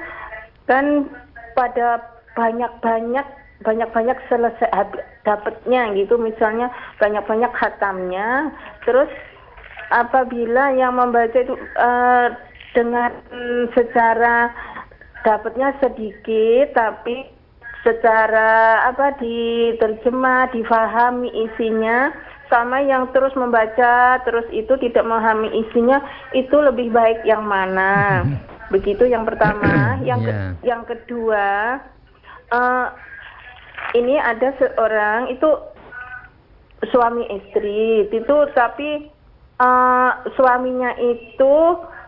kan 0.67 1.07
pada 1.55 2.03
banyak-banyak 2.35 3.25
banyak-banyak 3.65 4.17
selesai 4.29 4.69
dapatnya 5.25 5.97
gitu 5.97 6.21
misalnya 6.21 6.69
banyak-banyak 7.01 7.49
khatamnya 7.57 8.53
terus 8.85 9.09
apabila 9.89 10.77
yang 10.77 10.93
membaca 10.93 11.33
itu 11.33 11.57
uh, 11.81 12.29
dengan 12.77 13.09
secara 13.73 14.53
dapatnya 15.25 15.73
sedikit 15.81 16.77
tapi 16.77 17.36
secara 17.87 18.83
apa 18.91 19.15
diterjemah, 19.23 20.51
difahami 20.51 21.31
isinya 21.31 22.11
sama 22.51 22.83
yang 22.83 23.07
terus 23.15 23.31
membaca 23.35 24.19
terus 24.27 24.47
itu 24.51 24.75
tidak 24.79 25.03
memahami 25.07 25.51
isinya 25.63 26.03
itu 26.35 26.55
lebih 26.59 26.91
baik 26.91 27.23
yang 27.23 27.43
mana 27.47 28.23
begitu 28.73 29.07
yang 29.07 29.23
pertama 29.23 29.95
yang 30.09 30.19
yeah. 30.23 30.51
ke, 30.59 30.67
yang 30.67 30.83
kedua 30.83 31.79
uh, 32.51 32.87
ini 33.95 34.19
ada 34.19 34.51
seorang 34.59 35.31
itu 35.31 35.47
suami 36.91 37.23
istri 37.35 38.07
itu 38.11 38.37
tapi 38.55 39.07
uh, 39.59 40.11
suaminya 40.35 40.95
itu 40.99 41.55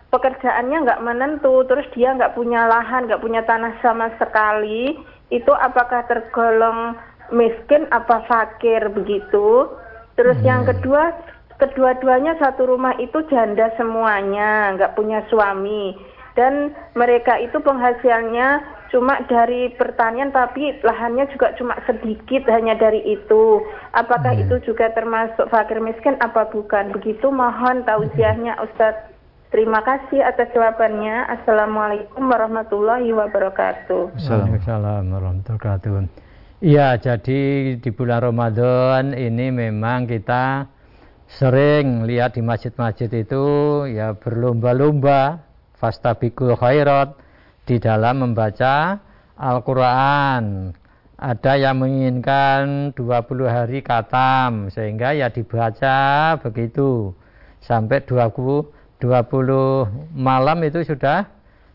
pekerjaannya 0.10 0.78
nggak 0.88 1.04
menentu 1.04 1.64
terus 1.70 1.86
dia 1.94 2.16
nggak 2.16 2.34
punya 2.34 2.66
lahan 2.66 3.06
nggak 3.06 3.22
punya 3.22 3.46
tanah 3.46 3.76
sama 3.84 4.10
sekali 4.18 4.98
itu 5.30 5.54
apakah 5.54 6.06
tergolong 6.10 6.98
miskin 7.30 7.86
apa 7.94 8.26
fakir 8.26 8.90
begitu. 8.94 9.70
Terus 10.18 10.38
hmm. 10.42 10.48
yang 10.48 10.62
kedua, 10.66 11.14
kedua-duanya 11.62 12.36
satu 12.42 12.66
rumah 12.66 12.98
itu 12.98 13.24
janda 13.30 13.70
semuanya, 13.78 14.76
nggak 14.76 14.98
punya 14.98 15.24
suami. 15.30 15.96
Dan 16.38 16.72
mereka 16.96 17.36
itu 17.42 17.60
penghasilannya 17.60 18.80
cuma 18.90 19.22
dari 19.30 19.70
pertanian 19.78 20.34
tapi 20.34 20.74
lahannya 20.82 21.30
juga 21.36 21.54
cuma 21.60 21.78
sedikit 21.86 22.48
hanya 22.50 22.74
dari 22.74 23.06
itu. 23.06 23.62
Apakah 23.94 24.34
hmm. 24.34 24.44
itu 24.50 24.74
juga 24.74 24.90
termasuk 24.98 25.46
fakir 25.54 25.78
miskin 25.78 26.18
apa 26.24 26.50
bukan? 26.50 26.90
Begitu 26.96 27.30
mohon 27.30 27.86
tausiahnya 27.86 28.58
Ustadz. 28.66 29.19
Terima 29.50 29.82
kasih 29.82 30.22
atas 30.22 30.54
jawabannya. 30.54 31.26
Assalamualaikum 31.26 32.22
warahmatullahi 32.22 33.10
wabarakatuh. 33.10 34.14
Assalamualaikum 34.22 35.10
warahmatullahi 35.10 35.50
wabarakatuh. 35.58 35.94
Iya, 36.62 37.02
jadi 37.02 37.42
di 37.82 37.90
bulan 37.90 38.30
Ramadan 38.30 39.18
ini 39.18 39.50
memang 39.50 40.06
kita 40.06 40.70
sering 41.26 42.06
lihat 42.06 42.38
di 42.38 42.46
masjid-masjid 42.46 43.10
itu 43.10 43.46
ya 43.90 44.14
berlomba-lomba 44.14 45.42
fastabikul 45.82 46.54
khairat 46.54 47.18
di 47.66 47.82
dalam 47.82 48.22
membaca 48.22 49.02
Al-Qur'an. 49.34 50.78
Ada 51.18 51.58
yang 51.58 51.82
menginginkan 51.82 52.94
20 52.94 53.50
hari 53.50 53.82
katam 53.82 54.70
sehingga 54.70 55.18
ya 55.18 55.34
dibaca 55.34 56.38
begitu 56.38 57.18
sampai 57.66 58.06
20 58.06 58.78
20 59.00 60.12
malam 60.16 60.58
itu 60.68 60.84
sudah 60.84 61.28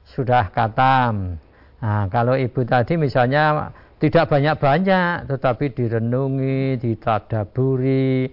sudah 0.04 0.52
katam. 0.52 1.40
Nah, 1.80 2.04
kalau 2.12 2.36
ibu 2.36 2.64
tadi 2.64 3.00
misalnya 3.00 3.72
tidak 4.00 4.28
banyak-banyak 4.28 5.28
tetapi 5.28 5.72
direnungi, 5.72 6.76
ditadaburi, 6.76 8.28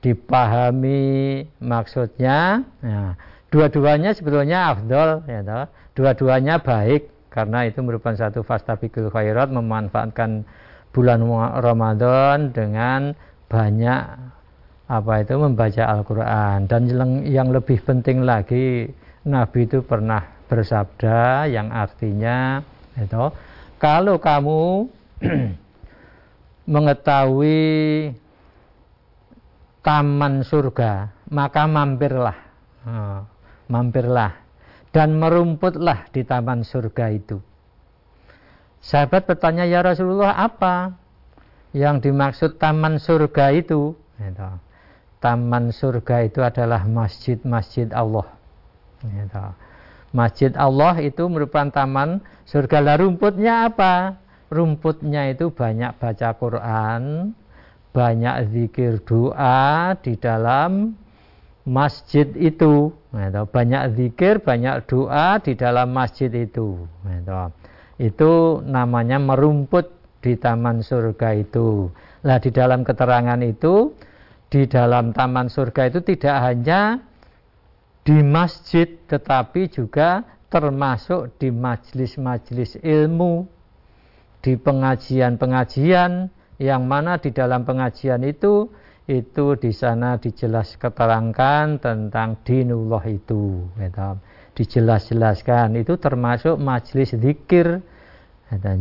dipahami 0.00 1.44
maksudnya. 1.60 2.64
Nah, 2.80 3.12
dua-duanya 3.52 4.16
sebetulnya 4.16 4.72
afdol 4.72 5.28
ya 5.28 5.68
Dua-duanya 5.92 6.64
baik 6.64 7.12
karena 7.28 7.68
itu 7.68 7.84
merupakan 7.84 8.16
satu 8.16 8.40
fastabikul 8.40 9.12
khairat 9.12 9.52
memanfaatkan 9.52 10.48
bulan 10.90 11.20
Ramadan 11.60 12.50
dengan 12.56 13.12
banyak 13.46 14.02
apa 14.90 15.22
itu? 15.22 15.38
Membaca 15.38 15.86
Al-Quran. 15.86 16.66
Dan 16.66 16.90
yang 17.30 17.54
lebih 17.54 17.78
penting 17.86 18.26
lagi 18.26 18.90
Nabi 19.22 19.70
itu 19.70 19.86
pernah 19.86 20.42
bersabda 20.50 21.46
yang 21.46 21.70
artinya 21.70 22.58
itu 22.98 23.30
kalau 23.78 24.18
kamu 24.18 24.90
mengetahui 26.74 27.62
taman 29.86 30.42
surga 30.42 31.14
maka 31.30 31.70
mampirlah. 31.70 32.38
Mampirlah. 33.70 34.42
Dan 34.90 35.22
merumputlah 35.22 36.10
di 36.10 36.26
taman 36.26 36.66
surga 36.66 37.14
itu. 37.14 37.38
Sahabat 38.82 39.22
bertanya 39.30 39.62
ya 39.70 39.86
Rasulullah 39.86 40.34
apa 40.34 40.98
yang 41.70 42.02
dimaksud 42.02 42.58
taman 42.58 42.98
surga 42.98 43.54
itu? 43.54 43.94
Itu 44.18 44.50
taman 45.20 45.70
surga 45.70 46.26
itu 46.26 46.40
adalah 46.40 46.88
masjid-masjid 46.88 47.86
Allah. 47.92 48.26
Gitu. 49.04 49.46
Masjid 50.10 50.52
Allah 50.58 50.98
itu 50.98 51.22
merupakan 51.30 51.70
taman 51.70 52.24
surga. 52.48 52.82
Lah 52.82 52.96
rumputnya 52.98 53.70
apa? 53.70 54.18
Rumputnya 54.50 55.30
itu 55.30 55.54
banyak 55.54 55.94
baca 56.02 56.34
Quran, 56.34 57.32
banyak 57.94 58.50
zikir 58.50 58.98
doa 59.06 59.94
di 60.02 60.18
dalam 60.18 60.98
masjid 61.62 62.26
itu. 62.34 62.90
Gitu. 63.14 63.42
Banyak 63.46 63.94
zikir, 63.94 64.42
banyak 64.42 64.90
doa 64.90 65.38
di 65.38 65.54
dalam 65.54 65.94
masjid 65.94 66.32
itu. 66.34 66.82
Gitu. 67.06 67.40
Itu 68.00 68.64
namanya 68.66 69.20
merumput 69.20 69.92
di 70.24 70.34
taman 70.34 70.82
surga 70.82 71.36
itu. 71.38 71.92
Lah 72.26 72.42
di 72.42 72.50
dalam 72.50 72.82
keterangan 72.82 73.38
itu 73.44 73.94
di 74.50 74.66
dalam 74.66 75.14
taman 75.14 75.46
surga 75.46 75.94
itu 75.94 76.02
tidak 76.02 76.36
hanya 76.42 76.98
di 78.02 78.18
masjid 78.26 78.98
tetapi 79.06 79.70
juga 79.70 80.26
termasuk 80.50 81.38
di 81.38 81.54
majelis-majelis 81.54 82.82
ilmu 82.82 83.46
di 84.42 84.58
pengajian-pengajian 84.58 86.26
yang 86.58 86.82
mana 86.84 87.22
di 87.22 87.30
dalam 87.30 87.62
pengajian 87.62 88.26
itu 88.26 88.66
itu 89.10 89.58
di 89.58 89.74
sana 89.74 90.18
dijelas 90.22 90.78
keterangkan 90.78 91.82
tentang 91.82 92.38
dinullah 92.46 93.02
itu 93.10 93.66
gitu. 93.74 94.10
dijelas-jelaskan. 94.54 95.74
Itu 95.82 95.98
termasuk 95.98 96.60
majelis 96.62 97.16
zikir. 97.18 97.82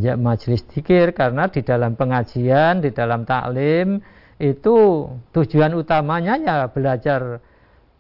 Ya, 0.02 0.18
majelis 0.18 0.66
zikir 0.70 1.14
karena 1.14 1.46
di 1.50 1.62
dalam 1.62 1.94
pengajian 1.94 2.82
di 2.82 2.90
dalam 2.90 3.22
taklim 3.26 4.02
itu 4.40 5.06
tujuan 5.36 5.76
utamanya 5.76 6.40
ya 6.40 6.58
belajar 6.72 7.44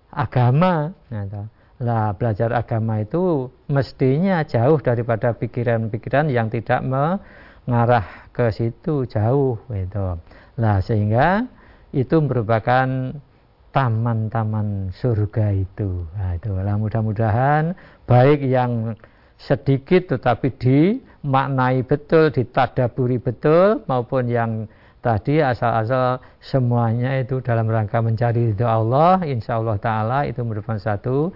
agama. 0.09 0.95
Nah, 1.79 2.11
belajar 2.15 2.55
agama 2.55 3.03
itu 3.03 3.51
mestinya 3.67 4.43
jauh 4.47 4.79
daripada 4.79 5.35
pikiran-pikiran 5.35 6.31
yang 6.31 6.47
tidak 6.47 6.83
mengarah 6.83 8.07
ke 8.31 8.51
situ 8.55 9.03
jauh 9.07 9.59
gitu. 9.67 10.15
Nah, 10.59 10.79
sehingga 10.79 11.43
itu 11.91 12.19
merupakan 12.23 13.15
taman-taman 13.69 14.89
surga 14.95 15.55
itu. 15.55 16.03
Nah, 16.17 16.35
itu 16.35 16.51
lah 16.55 16.75
mudah-mudahan 16.75 17.75
baik 18.09 18.43
yang 18.43 18.97
sedikit 19.39 20.15
tetapi 20.15 20.51
dimaknai 20.59 21.85
betul, 21.87 22.27
ditadaburi 22.33 23.23
betul 23.23 23.87
maupun 23.87 24.27
yang 24.27 24.51
tadi 24.99 25.39
asal-asal 25.39 26.19
semuanya 26.43 27.15
itu 27.19 27.39
dalam 27.39 27.71
rangka 27.71 28.03
mencari 28.03 28.51
ridho 28.51 28.67
Allah 28.67 29.23
insya 29.23 29.59
Allah 29.59 29.79
Ta'ala 29.79 30.27
itu 30.27 30.43
merupakan 30.43 30.79
satu 30.79 31.31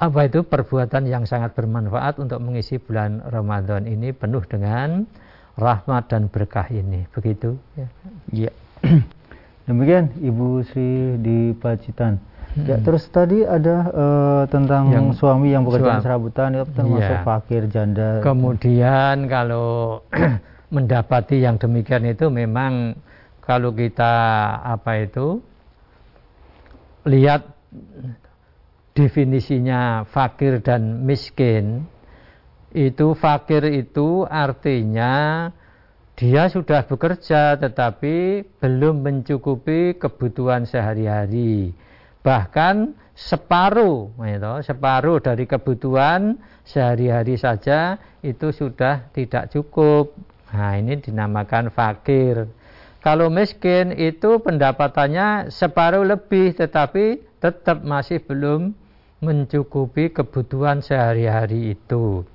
apa 0.00 0.24
itu 0.24 0.40
perbuatan 0.40 1.04
yang 1.04 1.28
sangat 1.28 1.52
bermanfaat 1.52 2.16
untuk 2.16 2.40
mengisi 2.40 2.80
bulan 2.80 3.20
Ramadan 3.28 3.84
ini 3.84 4.16
penuh 4.16 4.40
dengan 4.48 5.04
rahmat 5.60 6.08
dan 6.08 6.32
berkah 6.32 6.68
ini. 6.72 7.04
Begitu 7.12 7.60
ya. 7.76 7.88
Ya. 8.32 8.52
Demikian 9.68 10.16
Ibu 10.16 10.62
Sri 10.64 11.20
di 11.20 11.52
Pacitan. 11.56 12.16
Ya, 12.56 12.80
terus 12.80 13.04
tadi 13.12 13.44
ada 13.44 13.76
uh, 13.92 14.42
tentang 14.48 14.88
yang 14.88 15.12
suami 15.12 15.52
yang 15.52 15.68
bekerja 15.68 16.00
serabutan 16.00 16.56
itu 16.56 16.64
termasuk 16.72 17.16
ya. 17.20 17.20
fakir 17.20 17.68
janda. 17.68 18.24
Kemudian 18.24 19.28
kalau 19.28 20.00
mendapati 20.70 21.42
yang 21.42 21.56
demikian 21.56 22.06
itu 22.06 22.26
memang 22.30 22.98
kalau 23.42 23.70
kita 23.70 24.14
apa 24.66 25.06
itu 25.06 25.38
lihat 27.06 27.46
definisinya 28.96 30.02
fakir 30.10 30.58
dan 30.64 31.06
miskin 31.06 31.86
itu 32.74 33.14
fakir 33.14 33.62
itu 33.70 34.26
artinya 34.26 35.48
dia 36.16 36.48
sudah 36.48 36.88
bekerja 36.88 37.60
tetapi 37.60 38.42
belum 38.56 39.04
mencukupi 39.04 40.00
kebutuhan 40.00 40.64
sehari-hari. 40.64 41.76
Bahkan 42.24 42.96
separuh 43.12 44.16
itu, 44.24 44.54
separuh 44.64 45.20
dari 45.20 45.44
kebutuhan 45.44 46.40
sehari-hari 46.64 47.36
saja 47.36 48.00
itu 48.24 48.48
sudah 48.50 49.12
tidak 49.12 49.52
cukup 49.52 50.16
nah 50.50 50.78
ini 50.78 50.98
dinamakan 50.98 51.70
fakir. 51.74 52.46
Kalau 53.02 53.30
miskin 53.30 53.94
itu 53.94 54.42
pendapatannya 54.42 55.54
separuh 55.54 56.02
lebih 56.02 56.58
tetapi 56.58 57.22
tetap 57.38 57.86
masih 57.86 58.18
belum 58.18 58.74
mencukupi 59.22 60.10
kebutuhan 60.10 60.82
sehari-hari 60.82 61.78
itu. 61.78 62.26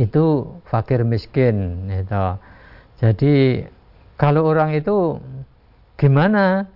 Itu 0.00 0.56
fakir 0.64 1.04
miskin 1.04 1.88
itu. 1.92 2.26
jadi 3.00 3.64
kalau 4.16 4.48
orang 4.48 4.76
itu 4.76 5.20
gimana 6.00 6.68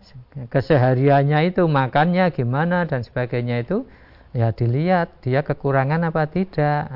kesehariannya 0.53 1.53
itu 1.53 1.64
makannya 1.64 2.29
gimana 2.37 2.85
dan 2.85 3.01
sebagainya 3.01 3.64
itu 3.64 3.89
ya 4.37 4.53
dilihat 4.53 5.25
dia 5.25 5.41
kekurangan 5.41 6.05
apa 6.11 6.29
tidak 6.29 6.91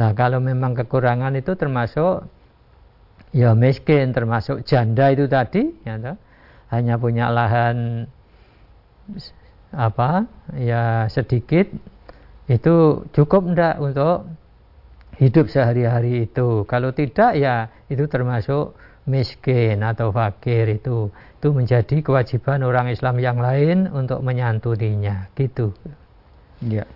nah, 0.00 0.16
kalau 0.16 0.40
memang 0.40 0.72
kekurangan 0.72 1.36
itu 1.36 1.52
termasuk 1.52 2.24
ya 3.36 3.52
miskin 3.52 4.16
termasuk 4.16 4.64
janda 4.64 5.12
itu 5.12 5.28
tadi 5.28 5.70
ya 5.84 6.00
toh, 6.00 6.16
hanya 6.72 6.96
punya 6.96 7.28
lahan 7.28 8.08
apa 9.70 10.26
ya 10.58 11.06
sedikit 11.12 11.70
itu 12.50 13.06
cukup 13.14 13.46
enggak 13.46 13.78
untuk 13.78 14.26
hidup 15.20 15.46
sehari-hari 15.52 16.26
itu. 16.26 16.64
Kalau 16.64 16.90
tidak 16.90 17.38
ya 17.38 17.70
itu 17.86 18.08
termasuk 18.10 18.74
miskin 19.06 19.84
atau 19.84 20.10
fakir 20.10 20.66
itu. 20.66 21.12
Itu 21.38 21.54
menjadi 21.54 22.02
kewajiban 22.02 22.66
orang 22.66 22.90
Islam 22.90 23.22
yang 23.22 23.38
lain 23.38 23.86
untuk 23.92 24.24
menyantuninya. 24.24 25.30
Gitu. 25.38 25.70
Ya 26.64 26.88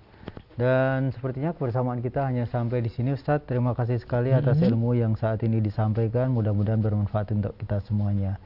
dan 0.56 1.12
sepertinya 1.12 1.52
kebersamaan 1.52 2.00
kita 2.00 2.24
hanya 2.24 2.48
sampai 2.48 2.80
di 2.80 2.88
sini 2.88 3.12
Ustadz 3.12 3.44
terima 3.44 3.76
kasih 3.76 4.00
sekali 4.00 4.32
atas 4.32 4.56
mm-hmm. 4.58 4.70
ilmu 4.72 4.90
yang 4.96 5.12
saat 5.14 5.44
ini 5.44 5.60
disampaikan 5.60 6.32
mudah-mudahan 6.32 6.80
bermanfaat 6.80 7.36
untuk 7.36 7.52
kita 7.60 7.84
semuanya 7.84 8.40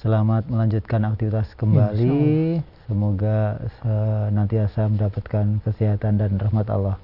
Selamat 0.00 0.48
melanjutkan 0.48 1.04
aktivitas 1.04 1.52
kembali. 1.60 2.56
Semoga 2.88 3.60
senantiasa 3.84 4.88
mendapatkan 4.88 5.60
kesehatan 5.60 6.16
dan 6.16 6.40
rahmat 6.40 6.72
Allah. 6.72 6.96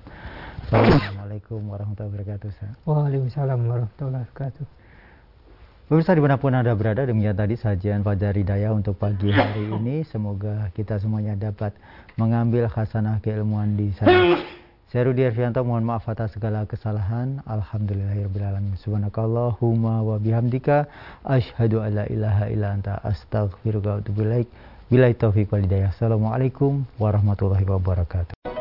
Assalamualaikum 0.64 1.60
warahmatullahi 1.68 2.24
wabarakatuh. 2.24 2.48
Waalaikumsalam 2.88 3.68
warahmatullahi 3.68 4.24
wabarakatuh. 4.32 4.64
Pemirsa 5.86 6.18
di 6.18 6.22
mana 6.22 6.34
pun 6.34 6.50
Anda 6.50 6.74
berada, 6.74 7.06
demikian 7.06 7.38
tadi 7.38 7.54
sajian 7.54 8.02
Fajar 8.02 8.34
Hidayah 8.34 8.74
untuk 8.74 8.98
pagi 8.98 9.30
hari 9.30 9.70
ini. 9.78 10.02
Semoga 10.02 10.66
kita 10.74 10.98
semuanya 10.98 11.38
dapat 11.38 11.78
mengambil 12.18 12.66
khasanah 12.66 13.22
keilmuan 13.22 13.78
di 13.78 13.94
sana. 13.94 14.34
Saya 14.90 15.06
Rudi 15.06 15.22
Arfianto, 15.22 15.62
mohon 15.62 15.86
maaf 15.86 16.10
atas 16.10 16.34
segala 16.34 16.66
kesalahan. 16.66 17.38
Alhamdulillahirrahmanirrahim. 17.46 18.74
Subhanakallahumma 18.82 20.02
wa 20.02 20.18
bihamdika. 20.18 20.90
Ashadu 21.22 21.78
ala 21.78 22.02
ilaha 22.10 22.50
illa 22.50 22.74
anta 22.74 22.98
astaghfiruka 23.06 23.86
wa 23.86 23.98
atubu 24.02 24.26
ilaik. 24.26 24.50
Bila 24.90 25.06
taufiq 25.14 25.54
wal 25.54 25.70
hidayah. 25.70 25.94
Assalamualaikum 25.94 26.82
warahmatullahi 26.98 27.62
wabarakatuh. 27.62 28.55